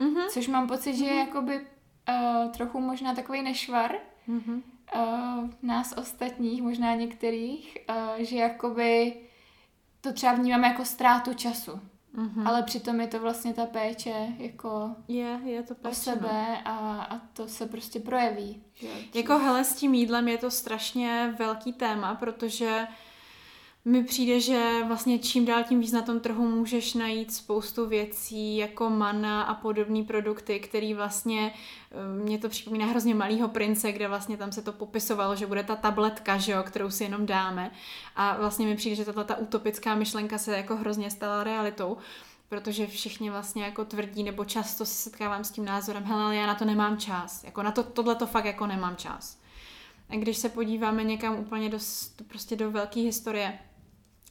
Mm-hmm. 0.00 0.28
Což 0.30 0.48
mám 0.48 0.68
pocit, 0.68 0.96
že 0.96 1.04
je 1.04 1.10
mm-hmm. 1.10 1.26
jakoby 1.26 1.60
uh, 1.60 2.52
trochu 2.52 2.80
možná 2.80 3.14
takový 3.14 3.42
nešvar 3.42 3.94
mm-hmm. 4.30 4.62
uh, 4.94 5.50
nás 5.62 5.94
ostatních, 5.96 6.62
možná 6.62 6.94
některých, 6.94 7.78
uh, 7.88 8.24
že 8.24 8.36
jakoby 8.36 9.16
to 10.00 10.12
třeba 10.12 10.32
vnímáme 10.32 10.68
jako 10.68 10.84
ztrátu 10.84 11.34
času. 11.34 11.80
Mm-hmm. 12.16 12.48
Ale 12.48 12.62
přitom 12.62 13.00
je 13.00 13.06
to 13.06 13.20
vlastně 13.20 13.54
ta 13.54 13.66
péče 13.66 14.26
jako 14.38 14.90
je, 15.08 15.40
je 15.44 15.62
to 15.62 15.74
péče, 15.74 15.90
o 15.90 15.94
sebe 15.94 16.46
no. 16.66 16.72
a, 16.72 17.02
a 17.02 17.18
to 17.18 17.48
se 17.48 17.66
prostě 17.66 18.00
projeví. 18.00 18.62
Že? 18.74 18.88
Jako 19.14 19.38
hele, 19.38 19.64
s 19.64 19.74
tím 19.74 19.94
jídlem 19.94 20.28
je 20.28 20.38
to 20.38 20.50
strašně 20.50 21.34
velký 21.38 21.72
téma, 21.72 22.14
protože 22.14 22.86
mi 23.84 24.04
přijde, 24.04 24.40
že 24.40 24.84
vlastně 24.86 25.18
čím 25.18 25.44
dál 25.44 25.64
tím 25.64 25.80
víc 25.80 25.92
na 25.92 26.02
tom 26.02 26.20
trhu 26.20 26.48
můžeš 26.48 26.94
najít 26.94 27.32
spoustu 27.32 27.86
věcí 27.86 28.56
jako 28.56 28.90
mana 28.90 29.42
a 29.42 29.54
podobné 29.54 30.04
produkty, 30.04 30.60
který 30.60 30.94
vlastně, 30.94 31.52
eh, 31.90 32.22
mě 32.22 32.38
to 32.38 32.48
připomíná 32.48 32.86
hrozně 32.86 33.14
malýho 33.14 33.48
prince, 33.48 33.92
kde 33.92 34.08
vlastně 34.08 34.36
tam 34.36 34.52
se 34.52 34.62
to 34.62 34.72
popisovalo, 34.72 35.36
že 35.36 35.46
bude 35.46 35.62
ta 35.62 35.76
tabletka, 35.76 36.38
že 36.38 36.52
jo, 36.52 36.62
kterou 36.62 36.90
si 36.90 37.04
jenom 37.04 37.26
dáme 37.26 37.70
a 38.16 38.36
vlastně 38.36 38.66
mi 38.66 38.76
přijde, 38.76 38.96
že 38.96 39.04
tato 39.04 39.24
ta 39.24 39.36
utopická 39.36 39.94
myšlenka 39.94 40.38
se 40.38 40.56
jako 40.56 40.76
hrozně 40.76 41.10
stala 41.10 41.44
realitou 41.44 41.96
protože 42.48 42.86
všichni 42.86 43.30
vlastně 43.30 43.64
jako 43.64 43.84
tvrdí, 43.84 44.22
nebo 44.22 44.44
často 44.44 44.86
se 44.86 44.94
setkávám 44.94 45.44
s 45.44 45.50
tím 45.50 45.64
názorem, 45.64 46.04
hele, 46.04 46.22
ale 46.22 46.36
já 46.36 46.46
na 46.46 46.54
to 46.54 46.64
nemám 46.64 46.98
čas, 46.98 47.44
jako 47.44 47.62
na 47.62 47.72
to, 47.72 47.82
tohle 47.82 48.14
to 48.14 48.26
fakt 48.26 48.44
jako 48.44 48.66
nemám 48.66 48.96
čas. 48.96 49.38
A 50.08 50.16
když 50.16 50.36
se 50.36 50.48
podíváme 50.48 51.04
někam 51.04 51.38
úplně 51.38 51.68
do, 51.68 51.78
prostě 52.28 52.56
do 52.56 52.70
velké 52.70 53.00
historie, 53.00 53.58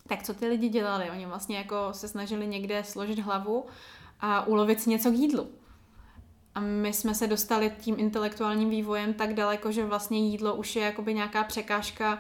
tak 0.10 0.24
co 0.24 0.34
ty 0.34 0.48
lidi 0.48 0.70
dělali? 0.70 1.12
Oni 1.12 1.26
vlastně 1.26 1.58
jako 1.58 1.76
se 1.92 2.08
snažili 2.08 2.48
někde 2.48 2.84
složit 2.84 3.20
hlavu 3.20 3.66
a 4.20 4.48
ulovit 4.48 4.82
si 4.82 4.90
něco 4.90 5.12
k 5.12 5.14
jídlu. 5.14 5.50
A 6.56 6.60
my 6.60 6.94
jsme 6.94 7.16
se 7.16 7.28
dostali 7.28 7.72
tím 7.80 7.96
intelektuálním 8.00 8.70
vývojem 8.70 9.14
tak 9.14 9.34
daleko, 9.34 9.72
že 9.72 9.86
vlastně 9.86 10.30
jídlo 10.30 10.56
už 10.56 10.76
je 10.76 10.84
jakoby 10.84 11.14
nějaká 11.14 11.44
překážka 11.44 12.20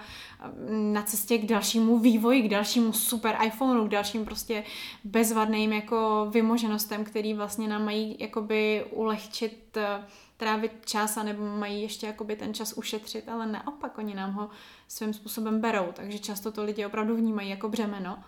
na 0.69 1.01
cestě 1.01 1.37
k 1.37 1.45
dalšímu 1.45 1.99
vývoji, 1.99 2.41
k 2.41 2.49
dalšímu 2.49 2.93
super 2.93 3.37
iPhoneu, 3.45 3.87
k 3.87 3.91
dalším 3.91 4.25
prostě 4.25 4.63
bezvadným 5.03 5.73
jako 5.73 6.27
vymoženostem, 6.31 7.03
který 7.03 7.33
vlastně 7.33 7.67
nám 7.67 7.85
mají 7.85 8.15
jakoby 8.19 8.85
ulehčit 8.91 9.77
trávit 10.37 10.71
čas 10.85 11.15
nebo 11.15 11.45
mají 11.45 11.81
ještě 11.81 12.07
jakoby 12.07 12.35
ten 12.35 12.53
čas 12.53 12.73
ušetřit, 12.73 13.29
ale 13.29 13.47
naopak 13.47 13.97
oni 13.97 14.15
nám 14.15 14.33
ho 14.33 14.49
svým 14.87 15.13
způsobem 15.13 15.61
berou, 15.61 15.87
takže 15.93 16.19
často 16.19 16.51
to 16.51 16.63
lidi 16.63 16.85
opravdu 16.85 17.15
vnímají 17.15 17.49
jako 17.49 17.69
břemeno. 17.69 18.23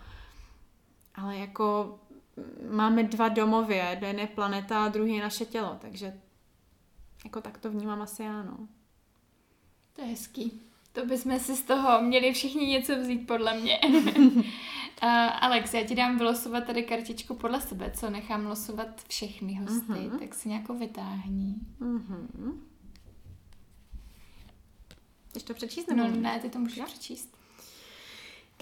Ale 1.14 1.36
jako 1.36 1.98
máme 2.70 3.02
dva 3.02 3.28
domovy, 3.28 3.76
jeden 3.76 4.18
je 4.18 4.26
planeta 4.26 4.84
a 4.84 4.88
druhý 4.88 5.14
je 5.14 5.22
naše 5.22 5.44
tělo, 5.44 5.78
takže 5.80 6.20
jako 7.24 7.40
tak 7.40 7.58
to 7.58 7.70
vnímám 7.70 8.02
asi 8.02 8.22
já, 8.22 8.42
no. 8.42 8.68
To 9.92 10.02
je 10.02 10.06
hezký. 10.06 10.62
To 10.92 11.06
bychom 11.06 11.38
si 11.38 11.56
z 11.56 11.62
toho 11.62 12.02
měli 12.02 12.32
všichni 12.32 12.66
něco 12.66 13.00
vzít, 13.00 13.26
podle 13.26 13.60
mě. 13.60 13.80
uh, 13.82 14.42
Alex, 15.40 15.74
já 15.74 15.84
ti 15.84 15.94
dám 15.94 16.18
vylosovat 16.18 16.64
tady 16.64 16.82
kartičku 16.82 17.34
podle 17.34 17.60
sebe, 17.60 17.90
co 17.90 18.10
nechám 18.10 18.46
losovat 18.46 19.04
všechny 19.08 19.54
hosty, 19.54 19.92
uh-huh. 19.92 20.18
tak 20.18 20.34
si 20.34 20.48
nějakou 20.48 20.78
vytáhni. 20.78 21.54
Uh-huh. 21.80 22.58
Chceš 25.28 25.42
to 25.42 25.54
přečíst? 25.54 25.88
No 25.96 26.08
ne, 26.08 26.40
ty 26.40 26.50
to 26.50 26.58
můžeš 26.58 26.76
ja? 26.76 26.84
přečíst. 26.84 27.36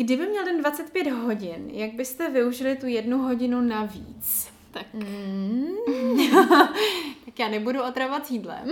Kdyby 0.00 0.26
měl 0.28 0.44
den 0.44 0.60
25 0.60 1.12
hodin, 1.12 1.70
jak 1.72 1.94
byste 1.94 2.30
využili 2.30 2.76
tu 2.76 2.86
jednu 2.86 3.18
hodinu 3.18 3.60
navíc? 3.60 4.48
Tak. 4.70 4.94
Mm. 4.94 5.66
tak 7.24 7.38
já 7.38 7.48
nebudu 7.48 7.82
otravovat 7.82 8.30
jídlem. 8.30 8.70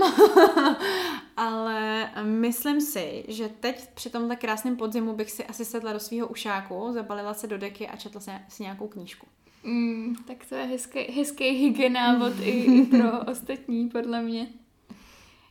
Ale 1.37 2.11
myslím 2.23 2.81
si, 2.81 3.25
že 3.29 3.49
teď 3.49 3.89
při 3.95 4.11
tomhle 4.11 4.37
krásném 4.37 4.77
podzimu 4.77 5.13
bych 5.13 5.31
si 5.31 5.45
asi 5.45 5.65
sedla 5.65 5.93
do 5.93 6.01
svého 6.01 6.29
ušáku, 6.29 6.93
zabalila 6.93 7.35
se 7.35 7.47
do 7.47 7.59
deky 7.59 7.89
a 7.89 7.97
četla 7.97 8.21
si 8.49 8.63
nějakou 8.63 8.89
knížku. 8.89 9.27
Mm, 9.63 10.15
tak 10.27 10.47
to 10.49 10.55
je 10.55 10.65
hezký, 10.65 11.01
hezký 11.01 11.51
hygienávat 11.51 12.33
i, 12.41 12.51
i 12.51 12.87
pro 12.87 13.21
ostatní, 13.33 13.89
podle 13.89 14.23
mě. 14.23 14.49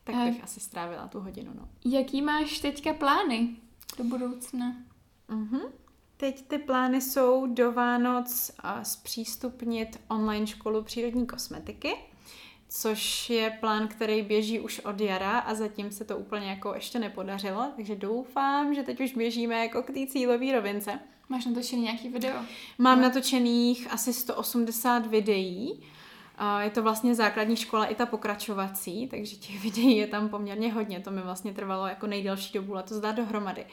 Tak 0.03 0.15
bych 0.15 0.41
a 0.41 0.43
asi 0.43 0.59
strávila 0.59 1.07
tu 1.07 1.19
hodinu, 1.19 1.51
no. 1.55 1.69
Jaký 1.85 2.21
máš 2.21 2.59
teďka 2.59 2.93
plány 2.93 3.49
do 3.97 4.03
budoucna? 4.03 4.75
Mhm. 5.27 5.59
Teď 6.17 6.47
ty 6.47 6.57
plány 6.57 7.01
jsou 7.01 7.47
do 7.47 7.71
Vánoc 7.71 8.51
zpřístupnit 8.83 9.99
online 10.07 10.47
školu 10.47 10.83
přírodní 10.83 11.27
kosmetiky, 11.27 11.95
což 12.69 13.29
je 13.29 13.57
plán, 13.59 13.87
který 13.87 14.21
běží 14.21 14.59
už 14.59 14.79
od 14.79 15.01
jara 15.01 15.39
a 15.39 15.53
zatím 15.53 15.91
se 15.91 16.05
to 16.05 16.17
úplně 16.17 16.49
jako 16.49 16.73
ještě 16.73 16.99
nepodařilo, 16.99 17.71
takže 17.75 17.95
doufám, 17.95 18.73
že 18.73 18.83
teď 18.83 19.01
už 19.01 19.13
běžíme 19.13 19.55
jako 19.55 19.83
k 19.83 19.91
té 19.91 20.07
cílové 20.07 20.51
rovince. 20.51 20.99
Máš 21.29 21.45
natočený 21.45 21.81
nějaký 21.81 22.09
video? 22.09 22.35
Mám 22.77 22.97
no. 22.97 23.03
natočených 23.03 23.91
asi 23.91 24.13
180 24.13 25.05
videí. 25.05 25.83
Je 26.59 26.69
to 26.69 26.83
vlastně 26.83 27.15
základní 27.15 27.55
škola 27.55 27.85
i 27.85 27.95
ta 27.95 28.05
pokračovací, 28.05 29.07
takže 29.07 29.35
těch 29.35 29.63
videí 29.63 29.97
je 29.97 30.07
tam 30.07 30.29
poměrně 30.29 30.73
hodně. 30.73 30.99
To 30.99 31.11
mi 31.11 31.21
vlastně 31.21 31.53
trvalo 31.53 31.87
jako 31.87 32.07
nejdelší 32.07 32.53
dobu 32.53 32.73
letos 32.73 32.99
dát 32.99 33.11
dohromady. 33.11 33.65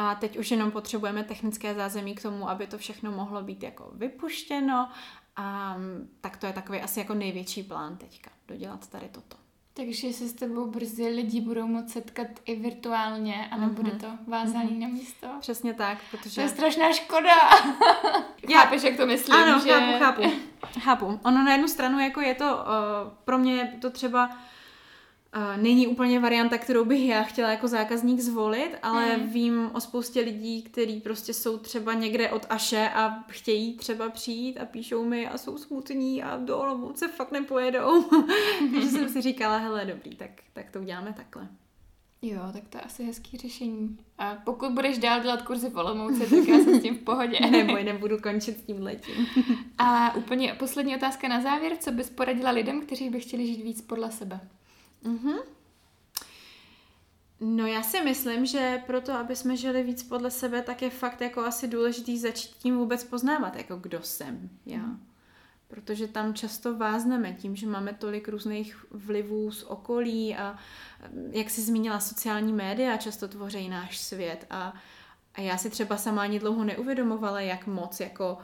A 0.00 0.14
teď 0.14 0.38
už 0.38 0.50
jenom 0.50 0.70
potřebujeme 0.70 1.24
technické 1.24 1.74
zázemí 1.74 2.14
k 2.14 2.22
tomu, 2.22 2.50
aby 2.50 2.66
to 2.66 2.78
všechno 2.78 3.10
mohlo 3.12 3.42
být 3.42 3.62
jako 3.62 3.90
vypuštěno. 3.94 4.88
A 5.36 5.76
tak 6.20 6.36
to 6.36 6.46
je 6.46 6.52
takový 6.52 6.80
asi 6.80 6.98
jako 7.00 7.14
největší 7.14 7.62
plán 7.62 7.96
teďka, 7.96 8.30
dodělat 8.48 8.86
tady 8.88 9.08
toto. 9.12 9.36
Takže 9.74 10.12
se 10.12 10.28
s 10.28 10.32
tebou 10.32 10.66
brzy 10.70 11.08
lidi 11.08 11.40
budou 11.40 11.66
moct 11.66 11.90
setkat 11.92 12.26
i 12.44 12.56
virtuálně 12.56 13.48
a 13.50 13.56
nebude 13.56 13.90
Mhm. 13.90 13.98
to 14.00 14.06
vázaný 14.26 14.78
na 14.78 14.88
místo. 14.88 15.26
Přesně 15.40 15.74
tak, 15.74 15.98
To 16.10 16.16
protože... 16.16 16.40
je 16.40 16.48
strašná 16.48 16.92
škoda. 16.92 17.30
Já- 18.48 18.60
Chápeš, 18.60 18.82
jak 18.82 18.96
to 18.96 19.06
myslím? 19.06 19.36
ano, 19.36 19.60
že... 19.60 19.70
chápu, 19.70 19.98
chápu. 19.98 20.22
Chápu. 20.80 21.20
Ono 21.24 21.44
na 21.44 21.52
jednu 21.52 21.68
stranu 21.68 21.98
jako 21.98 22.20
je 22.20 22.34
to, 22.34 22.44
uh, 22.44 23.12
pro 23.24 23.38
mě 23.38 23.72
to 23.80 23.90
třeba 23.90 24.30
není 25.56 25.86
úplně 25.86 26.20
varianta, 26.20 26.58
kterou 26.58 26.84
bych 26.84 27.08
já 27.08 27.22
chtěla 27.22 27.50
jako 27.50 27.68
zákazník 27.68 28.20
zvolit, 28.20 28.70
ale 28.82 29.16
Mm. 29.16 29.28
vím 29.28 29.70
o 29.74 29.80
spoustě 29.80 30.20
lidí, 30.20 30.62
kteří 30.62 31.00
prostě 31.00 31.34
jsou 31.34 31.58
třeba 31.58 31.94
někde 31.94 32.30
od 32.30 32.46
Aše 32.50 32.88
a 32.94 33.24
chtějí 33.28 33.76
třeba 33.76 34.08
přijít 34.10 34.58
a 34.60 34.64
píšou 34.64 35.04
mi 35.04 35.28
a 35.28 35.38
jsou 35.38 35.58
smutní 35.58 36.22
a 36.22 36.36
do 36.36 36.58
Olomouce 36.58 37.08
fakt 37.08 37.32
nepojedou. 37.32 38.02
Takže 38.72 38.88
jsem 38.88 39.08
si 39.08 39.20
říkala, 39.20 39.56
hele, 39.56 39.84
dobrý, 39.84 40.16
tak, 40.16 40.30
tak 40.52 40.70
to 40.70 40.78
uděláme 40.80 41.12
takhle. 41.16 41.48
Jo, 42.22 42.40
tak 42.52 42.62
to 42.68 42.78
je 42.78 42.82
asi 42.82 43.04
hezký 43.04 43.36
řešení. 43.36 43.98
A 44.18 44.34
pokud 44.44 44.72
budeš 44.72 44.98
dál 44.98 45.20
dělat 45.20 45.42
kurzy 45.42 45.70
v 45.70 45.76
Olomouci, 45.78 46.20
tak 46.20 46.48
já 46.48 46.58
jsem 46.58 46.78
s 46.78 46.82
tím 46.82 46.94
v 46.94 47.02
pohodě. 47.02 47.38
Neboj, 47.50 47.84
nebudu 47.84 48.18
končit 48.18 48.58
s 48.58 48.62
tím 48.62 48.82
letím. 48.82 49.26
A 49.78 50.14
úplně 50.14 50.54
poslední 50.58 50.96
otázka 50.96 51.28
na 51.28 51.40
závěr. 51.40 51.72
Co 51.80 51.90
bys 51.92 52.10
poradila 52.10 52.50
lidem, 52.50 52.80
kteří 52.80 53.10
by 53.10 53.20
chtěli 53.20 53.46
žít 53.46 53.62
víc 53.62 53.80
podle 53.82 54.10
sebe? 54.10 54.40
Mhm. 55.02 55.38
No 57.40 57.66
já 57.66 57.82
si 57.82 58.00
myslím, 58.00 58.46
že 58.46 58.82
proto, 58.86 59.12
aby 59.12 59.36
jsme 59.36 59.56
žili 59.56 59.82
víc 59.82 60.02
podle 60.02 60.30
sebe, 60.30 60.62
tak 60.62 60.82
je 60.82 60.90
fakt 60.90 61.20
jako 61.20 61.40
asi 61.40 61.68
důležitý 61.68 62.18
začít 62.18 62.50
tím 62.50 62.76
vůbec 62.76 63.04
poznávat, 63.04 63.56
jako 63.56 63.76
kdo 63.76 64.02
jsem 64.02 64.50
já. 64.66 64.84
Protože 65.68 66.08
tam 66.08 66.34
často 66.34 66.76
vázneme 66.76 67.32
tím, 67.32 67.56
že 67.56 67.66
máme 67.66 67.92
tolik 67.92 68.28
různých 68.28 68.86
vlivů 68.90 69.50
z 69.50 69.62
okolí 69.62 70.36
a 70.36 70.58
jak 71.30 71.50
jsi 71.50 71.62
zmínila, 71.62 72.00
sociální 72.00 72.52
média 72.52 72.96
často 72.96 73.28
tvoří 73.28 73.68
náš 73.68 73.98
svět 73.98 74.46
a, 74.50 74.74
a 75.34 75.40
já 75.40 75.58
si 75.58 75.70
třeba 75.70 75.96
sama 75.96 76.22
ani 76.22 76.38
dlouho 76.38 76.64
neuvědomovala, 76.64 77.40
jak 77.40 77.66
moc 77.66 78.00
jako 78.00 78.38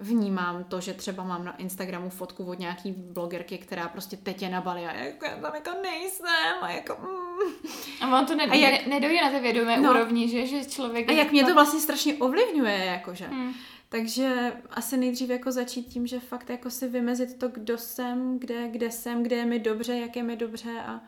vnímám 0.00 0.64
to, 0.64 0.80
že 0.80 0.94
třeba 0.94 1.24
mám 1.24 1.44
na 1.44 1.56
Instagramu 1.56 2.10
fotku 2.10 2.44
od 2.44 2.58
nějaký 2.58 2.92
blogerky, 2.92 3.58
která 3.58 3.88
prostě 3.88 4.16
teď 4.16 4.42
je 4.42 4.48
na 4.48 4.60
Bali 4.60 4.86
a 4.86 4.92
jako 4.94 5.24
já 5.24 5.36
tam 5.40 5.54
jako 5.54 5.70
nejsem 5.82 6.54
a 6.60 6.70
jako 6.70 6.96
mm. 7.02 7.52
A 8.00 8.18
on 8.20 8.26
to 8.26 8.34
ne, 8.34 8.44
A 8.44 8.54
jak- 8.54 8.86
ne, 8.86 8.90
nedojde 8.94 9.22
na 9.22 9.30
té 9.30 9.40
vědomé 9.40 9.76
No. 9.80 9.90
úrovni, 9.90 10.28
že, 10.28 10.46
že 10.46 10.64
člověk... 10.64 11.08
A 11.08 11.12
jak 11.12 11.32
mě 11.32 11.44
to 11.44 11.54
vlastně 11.54 11.80
strašně 11.80 12.14
ovlivňuje, 12.14 12.84
jakože. 12.84 13.26
Hmm. 13.26 13.52
Takže 13.88 14.52
asi 14.70 14.96
nejdřív 14.96 15.30
jako 15.30 15.52
začít 15.52 15.82
tím, 15.82 16.06
že 16.06 16.20
fakt 16.20 16.50
jako 16.50 16.70
si 16.70 16.88
vymezit 16.88 17.38
to, 17.38 17.48
kdo 17.48 17.78
jsem, 17.78 18.38
kde, 18.38 18.68
kde 18.68 18.90
jsem, 18.90 19.22
kde 19.22 19.36
je 19.36 19.44
mi 19.46 19.58
dobře, 19.58 19.96
jak 19.96 20.16
je 20.16 20.22
mi 20.22 20.36
dobře 20.36 20.80
a, 20.86 21.00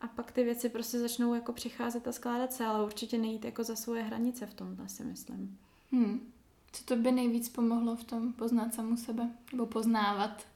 a 0.00 0.06
pak 0.06 0.32
ty 0.32 0.44
věci 0.44 0.68
prostě 0.68 0.98
začnou 0.98 1.34
jako 1.34 1.52
přicházet 1.52 2.08
a 2.08 2.12
skládat 2.12 2.52
se, 2.52 2.64
ale 2.66 2.84
určitě 2.84 3.18
nejít 3.18 3.44
jako 3.44 3.64
za 3.64 3.76
svoje 3.76 4.02
hranice 4.02 4.46
v 4.46 4.54
tomhle 4.54 4.88
si 4.88 5.04
myslím. 5.04 5.58
Hmm. 5.92 6.32
Co 6.72 6.84
to 6.84 6.96
by 6.96 7.12
nejvíc 7.12 7.48
pomohlo 7.48 7.96
v 7.96 8.04
tom 8.04 8.32
poznat 8.32 8.74
samu 8.74 8.96
sebe? 8.96 9.28
Nebo 9.52 9.66
poznávat 9.66 10.46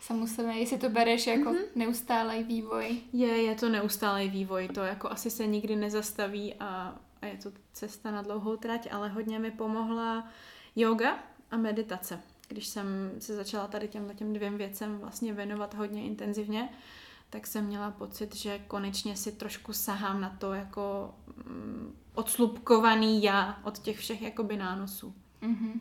samu 0.00 0.26
sebe? 0.26 0.54
Jestli 0.56 0.78
to 0.78 0.88
bereš 0.88 1.26
jako 1.26 1.50
mm-hmm. 1.50 1.64
neustálý 1.74 2.42
vývoj? 2.42 3.00
Je, 3.12 3.42
je 3.42 3.54
to 3.54 3.68
neustálý 3.68 4.28
vývoj, 4.28 4.68
to 4.68 4.80
jako 4.80 5.10
asi 5.10 5.30
se 5.30 5.46
nikdy 5.46 5.76
nezastaví 5.76 6.54
a, 6.54 6.98
a 7.22 7.26
je 7.26 7.36
to 7.36 7.52
cesta 7.72 8.10
na 8.10 8.22
dlouhou 8.22 8.56
trať, 8.56 8.88
ale 8.90 9.08
hodně 9.08 9.38
mi 9.38 9.50
pomohla 9.50 10.28
yoga 10.76 11.18
a 11.50 11.56
meditace. 11.56 12.20
Když 12.48 12.66
jsem 12.66 12.86
se 13.18 13.36
začala 13.36 13.66
tady 13.66 13.88
těmhle 13.88 14.14
těm 14.14 14.32
dvěm 14.32 14.58
věcem 14.58 14.98
vlastně 14.98 15.32
věnovat 15.32 15.74
hodně 15.74 16.04
intenzivně, 16.04 16.68
tak 17.30 17.46
jsem 17.46 17.66
měla 17.66 17.90
pocit, 17.90 18.36
že 18.36 18.58
konečně 18.58 19.16
si 19.16 19.32
trošku 19.32 19.72
sahám 19.72 20.20
na 20.20 20.36
to 20.38 20.52
jako 20.52 21.14
mm, 21.36 21.96
odslupkovaný 22.14 23.22
já 23.22 23.60
od 23.64 23.78
těch 23.78 23.98
všech 23.98 24.22
jakoby 24.22 24.56
nánosů. 24.56 25.14
Mm-hmm. 25.42 25.80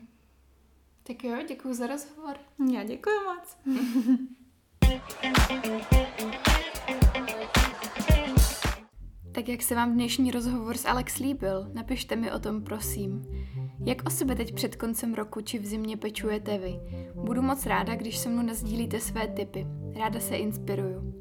Tak 1.03 1.23
jo, 1.23 1.35
děkuji 1.47 1.73
za 1.73 1.87
rozhovor. 1.87 2.35
Já 2.73 2.83
děkuji 2.83 3.15
moc. 3.25 3.77
Tak 9.37 9.49
jak 9.49 9.61
se 9.61 9.75
vám 9.75 9.93
dnešní 9.93 10.31
rozhovor 10.31 10.77
s 10.77 10.85
Alex 10.85 11.17
líbil, 11.17 11.69
napište 11.73 12.15
mi 12.15 12.31
o 12.31 12.39
tom 12.39 12.63
prosím. 12.63 13.25
Jak 13.85 14.01
o 14.05 14.09
sebe 14.09 14.35
teď 14.35 14.55
před 14.55 14.75
koncem 14.75 15.13
roku 15.13 15.41
či 15.41 15.59
v 15.59 15.65
zimě 15.65 15.97
pečujete 15.97 16.57
vy? 16.57 16.79
Budu 17.15 17.41
moc 17.41 17.65
ráda, 17.65 17.95
když 17.95 18.17
se 18.17 18.29
mnou 18.29 18.41
nazdílíte 18.41 18.99
své 18.99 19.27
tipy. 19.27 19.67
Ráda 19.95 20.19
se 20.19 20.35
inspiruju. 20.35 21.13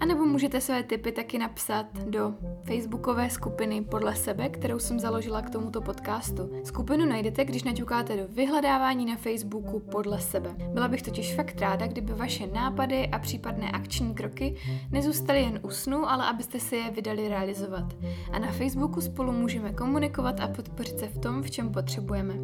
A 0.00 0.06
nebo 0.06 0.24
můžete 0.26 0.60
své 0.60 0.82
tipy 0.82 1.12
taky 1.12 1.38
napsat 1.38 1.98
do 1.98 2.34
facebookové 2.64 3.30
skupiny 3.30 3.84
Podle 3.84 4.16
sebe, 4.16 4.48
kterou 4.48 4.78
jsem 4.78 5.00
založila 5.00 5.42
k 5.42 5.50
tomuto 5.50 5.80
podcastu. 5.80 6.50
Skupinu 6.64 7.06
najdete, 7.06 7.44
když 7.44 7.64
naťukáte 7.64 8.16
do 8.16 8.22
vyhledávání 8.28 9.06
na 9.06 9.16
Facebooku 9.16 9.80
Podle 9.80 10.20
sebe. 10.20 10.54
Byla 10.72 10.88
bych 10.88 11.02
totiž 11.02 11.34
fakt 11.34 11.60
ráda, 11.60 11.86
kdyby 11.86 12.12
vaše 12.12 12.46
nápady 12.46 13.08
a 13.08 13.18
případné 13.18 13.70
akční 13.70 14.14
kroky 14.14 14.54
nezůstaly 14.90 15.40
jen 15.40 15.60
u 15.62 15.70
snu, 15.70 16.10
ale 16.10 16.24
abyste 16.24 16.60
si 16.60 16.76
je 16.76 16.90
vydali 16.90 17.28
realizovat. 17.28 17.94
A 18.32 18.38
na 18.38 18.52
Facebooku 18.52 19.00
spolu 19.00 19.32
můžeme 19.32 19.72
komunikovat 19.72 20.40
a 20.40 20.48
podpořit 20.48 20.98
se 20.98 21.06
v 21.08 21.18
tom, 21.18 21.42
v 21.42 21.50
čem 21.50 21.72
potřebujeme. 21.72 22.34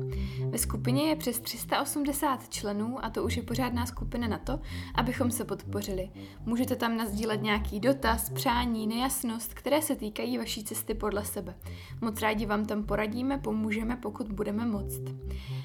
Ve 0.50 0.58
skupině 0.58 1.02
je 1.02 1.16
přes 1.16 1.40
380 1.40 2.48
členů 2.48 3.04
a 3.04 3.10
to 3.10 3.24
už 3.24 3.36
je 3.36 3.42
pořádná 3.42 3.86
skupina 3.86 4.28
na 4.28 4.38
to, 4.38 4.60
abychom 4.94 5.30
se 5.30 5.44
podpořili. 5.44 6.10
Můžete 6.46 6.76
tam 6.76 6.96
nazdílet 6.96 7.42
nějaký 7.42 7.80
dotaz, 7.80 8.30
přání, 8.30 8.86
nejasnost, 8.86 9.54
které 9.54 9.82
se 9.82 9.96
týkají 9.96 10.38
vaší 10.38 10.64
cesty 10.64 10.94
podle 10.94 11.24
sebe. 11.24 11.54
Moc 12.00 12.20
rádi 12.20 12.46
vám 12.46 12.64
tam 12.64 12.84
poradíme, 12.84 13.38
pomůžeme, 13.38 13.96
pokud 13.96 14.32
budeme 14.32 14.66
moct. 14.66 15.00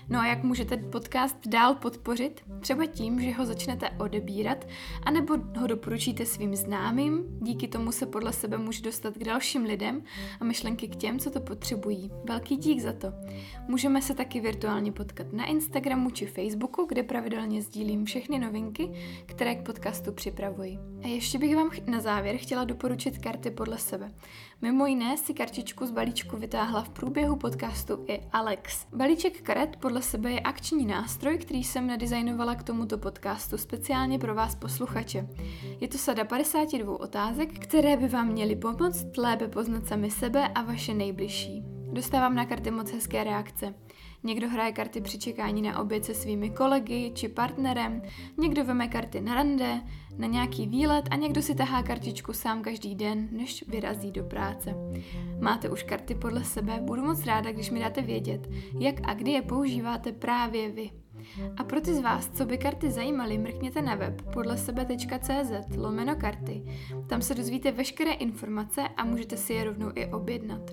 No 0.09 0.19
a 0.19 0.27
jak 0.27 0.43
můžete 0.43 0.77
podcast 0.77 1.47
dál 1.47 1.75
podpořit? 1.75 2.41
Třeba 2.59 2.85
tím, 2.85 3.21
že 3.21 3.33
ho 3.33 3.45
začnete 3.45 3.89
odebírat, 3.89 4.67
anebo 5.03 5.37
ho 5.59 5.67
doporučíte 5.67 6.25
svým 6.25 6.55
známým, 6.55 7.23
díky 7.41 7.67
tomu 7.67 7.91
se 7.91 8.05
podle 8.05 8.33
sebe 8.33 8.57
může 8.57 8.81
dostat 8.81 9.13
k 9.13 9.23
dalším 9.23 9.63
lidem 9.63 10.03
a 10.39 10.43
myšlenky 10.43 10.87
k 10.87 10.95
těm, 10.95 11.19
co 11.19 11.29
to 11.29 11.39
potřebují. 11.39 12.11
Velký 12.27 12.57
dík 12.57 12.79
za 12.79 12.93
to. 12.93 13.07
Můžeme 13.67 14.01
se 14.01 14.13
taky 14.13 14.39
virtuálně 14.39 14.74
potkat 14.91 15.33
na 15.33 15.45
Instagramu 15.45 16.09
či 16.09 16.25
Facebooku, 16.25 16.85
kde 16.89 17.03
pravidelně 17.03 17.61
sdílím 17.61 18.05
všechny 18.05 18.39
novinky, 18.39 18.91
které 19.25 19.55
k 19.55 19.65
podcastu 19.65 20.11
připravuji. 20.11 20.79
A 21.03 21.07
ještě 21.07 21.37
bych 21.37 21.55
vám 21.55 21.69
na 21.87 22.01
závěr 22.01 22.37
chtěla 22.37 22.63
doporučit 22.63 23.17
karty 23.17 23.51
podle 23.51 23.77
sebe. 23.77 24.11
Mimo 24.61 24.85
jiné 24.85 25.17
si 25.17 25.33
kartičku 25.33 25.85
z 25.85 25.91
balíčku 25.91 26.37
vytáhla 26.37 26.81
v 26.81 26.89
průběhu 26.89 27.35
podcastu 27.35 28.05
i 28.07 28.21
Alex. 28.31 28.85
Balíček 28.93 29.41
karet 29.41 29.75
podle 29.75 30.01
sebe 30.01 30.31
je 30.31 30.39
akční 30.39 30.85
nástroj, 30.85 31.37
který 31.37 31.63
jsem 31.63 31.87
nadizajnovala 31.87 32.55
k 32.55 32.63
tomuto 32.63 32.97
podcastu 32.97 33.57
speciálně 33.57 34.19
pro 34.19 34.35
vás 34.35 34.55
posluchače. 34.55 35.27
Je 35.81 35.87
to 35.87 35.97
sada 35.97 36.25
52 36.25 36.99
otázek, 36.99 37.59
které 37.59 37.97
by 37.97 38.07
vám 38.07 38.27
měly 38.27 38.55
pomoct 38.55 39.17
lépe 39.17 39.47
poznat 39.47 39.87
sami 39.87 40.11
sebe 40.11 40.47
a 40.47 40.61
vaše 40.61 40.93
nejbližší. 40.93 41.63
Dostávám 41.91 42.35
na 42.35 42.45
karty 42.45 42.71
moc 42.71 42.91
hezké 42.91 43.23
reakce. 43.23 43.73
Někdo 44.23 44.49
hraje 44.49 44.71
karty 44.71 45.01
při 45.01 45.19
čekání 45.19 45.61
na 45.61 45.79
oběd 45.79 46.05
se 46.05 46.13
svými 46.13 46.49
kolegy 46.49 47.11
či 47.15 47.27
partnerem, 47.29 48.01
někdo 48.37 48.65
veme 48.65 48.87
karty 48.87 49.21
na 49.21 49.35
rande, 49.35 49.81
na 50.17 50.27
nějaký 50.27 50.67
výlet 50.67 51.05
a 51.11 51.15
někdo 51.15 51.41
si 51.41 51.55
tahá 51.55 51.83
kartičku 51.83 52.33
sám 52.33 52.61
každý 52.61 52.95
den, 52.95 53.27
než 53.31 53.63
vyrazí 53.67 54.11
do 54.11 54.23
práce. 54.23 54.75
Máte 55.39 55.69
už 55.69 55.83
karty 55.83 56.15
podle 56.15 56.43
sebe, 56.43 56.79
budu 56.81 57.01
moc 57.01 57.25
ráda, 57.25 57.51
když 57.51 57.69
mi 57.69 57.79
dáte 57.79 58.01
vědět, 58.01 58.49
jak 58.79 58.95
a 59.03 59.13
kdy 59.13 59.31
je 59.31 59.41
používáte 59.41 60.11
právě 60.11 60.71
vy. 60.71 60.89
A 61.57 61.63
pro 61.63 61.81
ty 61.81 61.93
z 61.93 62.01
vás, 62.01 62.29
co 62.29 62.45
by 62.45 62.57
karty 62.57 62.91
zajímaly, 62.91 63.37
mrkněte 63.37 63.81
na 63.81 63.95
web 63.95 64.21
podle 64.33 64.57
sebe.cz 64.57 65.77
lomeno 65.77 66.15
karty. 66.15 66.63
Tam 67.09 67.21
se 67.21 67.35
dozvíte 67.35 67.71
veškeré 67.71 68.11
informace 68.11 68.81
a 68.97 69.05
můžete 69.05 69.37
si 69.37 69.53
je 69.53 69.63
rovnou 69.63 69.91
i 69.95 70.05
objednat. 70.05 70.71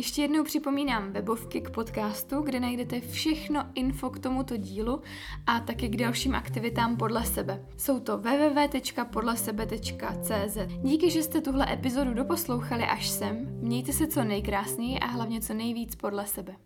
Ještě 0.00 0.22
jednou 0.22 0.44
připomínám 0.44 1.12
webovky 1.12 1.60
k 1.60 1.70
podcastu, 1.70 2.42
kde 2.42 2.60
najdete 2.60 3.00
všechno 3.00 3.66
info 3.74 4.10
k 4.10 4.18
tomuto 4.18 4.56
dílu 4.56 5.02
a 5.46 5.60
taky 5.60 5.88
k 5.88 5.96
dalším 5.96 6.34
aktivitám 6.34 6.96
podle 6.96 7.24
sebe. 7.24 7.66
Jsou 7.76 8.00
to 8.00 8.18
www.podlesebe.cz. 8.18 10.58
Díky, 10.82 11.10
že 11.10 11.22
jste 11.22 11.40
tuhle 11.40 11.72
epizodu 11.72 12.14
doposlouchali 12.14 12.84
až 12.84 13.08
sem, 13.08 13.58
mějte 13.62 13.92
se 13.92 14.06
co 14.06 14.24
nejkrásněji 14.24 14.98
a 14.98 15.06
hlavně 15.06 15.40
co 15.40 15.54
nejvíc 15.54 15.94
podle 15.94 16.26
sebe. 16.26 16.56